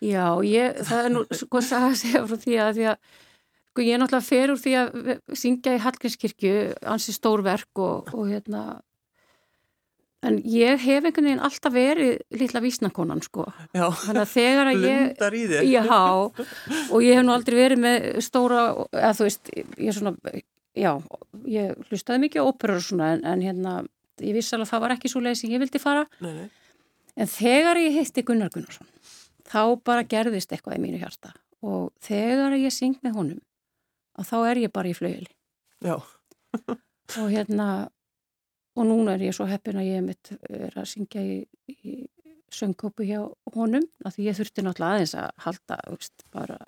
Já, 0.00 0.26
ég, 0.46 0.80
það 0.88 1.06
er 1.06 1.12
nú 1.12 1.26
sko 1.28 1.60
að 1.60 1.98
segja 2.00 2.24
frá 2.24 2.38
því 2.40 2.62
að 2.64 2.78
því 2.78 2.92
að 2.94 3.10
Sko 3.70 3.84
ég 3.86 3.94
er 3.94 4.00
náttúrulega 4.02 4.26
fer 4.26 4.50
úr 4.50 4.58
því 4.58 4.72
að 4.80 5.36
syngja 5.38 5.76
í 5.76 5.80
Hallgrímskirkju, 5.84 6.54
ansi 6.90 7.12
stórverk 7.14 7.78
og, 7.78 8.08
og 8.18 8.24
hérna 8.26 8.80
En 10.20 10.36
ég 10.44 10.76
hef 10.82 11.06
einhvern 11.08 11.26
veginn 11.30 11.40
alltaf 11.46 11.72
verið 11.72 12.18
lilla 12.36 12.60
vísnakonan 12.60 13.22
sko. 13.24 13.46
Já, 13.72 13.86
blundar 14.76 15.36
í 15.36 15.44
þér. 15.48 15.62
Já, 15.64 15.84
og 16.92 17.04
ég 17.06 17.16
hef 17.16 17.24
nú 17.24 17.32
aldrei 17.32 17.56
verið 17.56 17.80
með 17.80 18.08
stóra, 18.26 18.64
eða 18.92 19.12
þú 19.16 19.28
veist, 19.30 19.52
ég 19.56 19.88
er 19.88 19.96
svona, 19.96 20.34
já, 20.76 20.90
ég 21.48 21.86
hlustaði 21.88 22.24
mikið 22.26 22.44
á 22.44 22.48
óperur 22.50 22.82
og 22.82 22.84
svona, 22.84 23.08
en, 23.16 23.24
en 23.32 23.44
hérna, 23.46 23.72
ég 24.20 24.36
vissi 24.36 24.52
alveg 24.56 24.68
að 24.68 24.72
það 24.74 24.82
var 24.84 24.94
ekki 24.96 25.12
svo 25.12 25.22
leið 25.24 25.38
sem 25.40 25.54
ég 25.54 25.62
vildi 25.64 25.80
fara. 25.80 26.02
Nei, 26.20 26.34
nei. 26.36 26.50
En 27.16 27.30
þegar 27.30 27.80
ég 27.80 27.96
heitti 27.96 28.24
Gunnar 28.28 28.52
Gunnarsson, 28.52 28.90
þá 29.48 29.62
bara 29.88 30.04
gerðist 30.04 30.52
eitthvað 30.52 30.76
í 30.76 30.82
mínu 30.84 31.00
hjarta. 31.00 31.32
Og 31.64 31.88
þegar 32.04 32.58
ég 32.60 32.72
syng 32.76 33.00
með 33.04 33.16
honum, 33.16 33.40
þá 34.20 34.36
er 34.50 34.60
ég 34.66 34.72
bara 34.76 34.92
í 34.92 34.96
flauðili. 34.96 35.32
Já. 35.80 35.96
og 36.60 37.32
hérna 37.32 37.70
og 38.78 38.86
núna 38.86 39.16
er 39.16 39.26
ég 39.28 39.36
svo 39.36 39.46
heppin 39.50 39.80
að 39.80 39.90
ég 39.90 40.04
mitt 40.06 40.32
er 40.48 40.74
að 40.78 40.88
syngja 40.92 41.22
í, 41.22 41.38
í 41.70 41.94
söngkópu 42.54 43.06
hjá 43.06 43.22
honum 43.54 43.86
af 44.06 44.16
því 44.16 44.28
ég 44.28 44.38
þurfti 44.38 44.64
náttúrulega 44.66 44.98
aðeins 44.98 45.14
að 45.18 45.30
halda 45.44 45.78
veist, 45.90 46.24
bara 46.34 46.58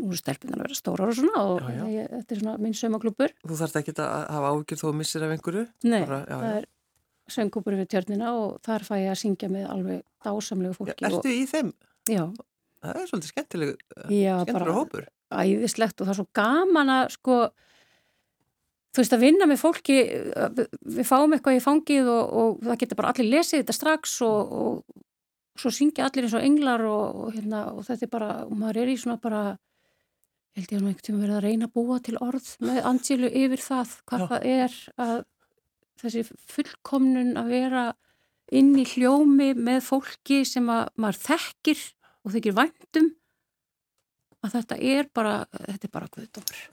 nú 0.00 0.10
er 0.10 0.20
stelpunan 0.20 0.60
að 0.60 0.68
vera 0.68 0.78
stórar 0.78 1.12
og 1.12 1.18
svona 1.18 1.44
og 1.44 1.62
já, 1.62 1.70
já. 1.76 1.84
Ég, 1.94 2.10
þetta 2.16 2.34
er 2.34 2.42
svona 2.42 2.56
minn 2.64 2.76
sömaklúpur 2.78 3.34
Þú 3.42 3.58
þarfst 3.60 3.80
ekki 3.80 3.94
að 3.96 4.26
hafa 4.34 4.52
ágjur 4.54 4.80
þó 4.80 4.86
að 4.90 4.98
missir 5.00 5.26
af 5.26 5.34
einhverju? 5.34 5.64
Nei, 5.86 6.02
bara, 6.04 6.20
já, 6.24 6.36
það 6.36 6.58
er 6.58 6.68
söngkópur 7.30 7.78
við 7.78 7.90
tjörnina 7.94 8.34
og 8.38 8.58
þar 8.66 8.86
fæ 8.86 8.94
ég 8.98 9.12
að 9.12 9.20
syngja 9.22 9.50
með 9.52 9.66
alveg 9.70 10.04
dásamlegu 10.26 10.78
fólki 10.78 11.06
Ertu 11.10 11.22
og, 11.22 11.32
í 11.34 11.46
þeim? 11.50 11.72
Já 12.10 12.24
Það 12.80 12.96
er 12.96 13.08
svolítið 13.10 13.32
skemmtileg 13.34 13.82
skemmtilega 14.08 14.76
hópur 14.78 15.08
Æðislegt 15.30 16.00
og 16.00 16.08
það 16.08 16.14
er 16.14 16.18
svo 16.18 16.28
gaman 16.34 16.94
að 16.94 17.10
sko 17.14 17.36
þú 18.90 19.02
veist 19.02 19.14
að 19.14 19.24
vinna 19.24 19.46
með 19.46 19.62
fólki 19.62 19.98
við 20.02 21.06
fáum 21.06 21.34
eitthvað 21.36 21.58
í 21.58 21.62
fangið 21.64 22.10
og, 22.10 22.34
og 22.42 22.60
það 22.66 22.80
getur 22.82 23.00
bara 23.00 23.12
allir 23.14 23.30
lesið 23.36 23.62
þetta 23.62 23.76
strax 23.76 24.16
og, 24.26 24.54
og 24.60 25.60
svo 25.60 25.72
syngja 25.74 26.06
allir 26.06 26.26
eins 26.26 26.36
og 26.38 26.46
englar 26.46 26.84
og, 26.88 27.26
hérna, 27.34 27.66
og 27.74 27.84
þetta 27.86 28.06
er 28.06 28.12
bara, 28.12 28.30
og 28.46 28.54
maður 28.58 28.82
er 28.82 28.92
í 28.92 28.96
svona 29.00 29.20
bara 29.22 29.42
held 30.56 30.66
ég 30.66 30.76
að 30.76 30.82
maður 30.82 30.92
einhvern 30.92 31.06
tíma 31.06 31.22
verið 31.24 31.36
að 31.36 31.44
reyna 31.46 31.68
að 31.68 31.74
búa 31.78 31.98
til 32.02 32.16
orð 32.20 32.50
með 32.66 32.80
ansílu 32.90 33.30
yfir 33.42 33.64
það 33.64 33.96
hvað 34.10 34.24
Já. 34.24 34.28
það 34.32 34.48
er 34.54 34.78
að 35.06 35.16
þessi 36.00 36.24
fullkomnun 36.50 37.34
að 37.38 37.52
vera 37.54 37.84
inn 38.56 38.72
í 38.80 38.86
hljómi 38.88 39.52
með 39.54 39.82
fólki 39.86 40.42
sem 40.48 40.66
að 40.72 40.88
maður 40.98 41.20
þekkir 41.28 41.82
og 42.24 42.34
þykir 42.34 42.56
væntum 42.56 43.10
að 44.40 44.56
þetta 44.56 44.80
er 44.90 45.10
bara, 45.14 45.34
þetta 45.52 45.86
er 45.86 45.92
bara 45.92 46.10
guðdómur. 46.16 46.64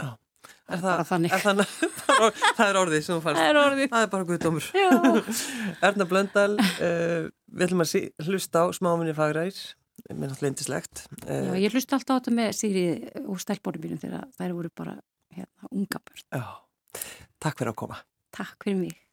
Er 0.67 0.81
það, 0.83 1.01
þannig. 1.07 1.33
Er 1.35 1.43
þannig, 1.43 1.73
það 2.57 2.63
er 2.67 2.79
orðið 2.81 3.03
sem 3.05 3.13
þú 3.15 3.23
fannst. 3.23 3.39
Það 3.39 3.49
er 3.51 3.59
orðið. 3.61 3.89
Það 3.93 4.05
er 4.05 4.11
bara 4.13 4.27
guðdómur. 4.31 4.69
Erna 5.89 6.07
Blöndal, 6.11 6.53
uh, 6.59 7.27
við 7.53 7.65
ætlum 7.67 7.85
að 7.85 7.91
sí, 7.93 8.01
hlusta 8.27 8.63
á 8.63 8.65
smáminni 8.75 9.15
fagræðir, 9.17 9.61
mér 10.11 10.31
náttúrulega 10.33 10.51
indislegt. 10.53 11.05
Uh, 11.23 11.31
Já, 11.31 11.53
ég 11.63 11.77
hlusta 11.77 11.99
alltaf 11.99 12.13
á 12.13 12.17
þetta 12.19 12.35
með 12.41 12.53
Sýri 12.59 12.85
og 13.23 13.41
stælbónum 13.43 13.87
mínum 13.87 14.03
þegar 14.03 14.27
þær 14.35 14.55
voru 14.59 14.73
bara 14.83 14.97
hérna, 15.37 15.71
unga 15.71 16.03
börn. 16.03 16.27
Já, 16.35 17.03
takk 17.47 17.61
fyrir 17.63 17.71
að 17.71 17.79
koma. 17.85 18.01
Takk 18.35 18.67
fyrir 18.67 18.81
mig. 18.83 19.06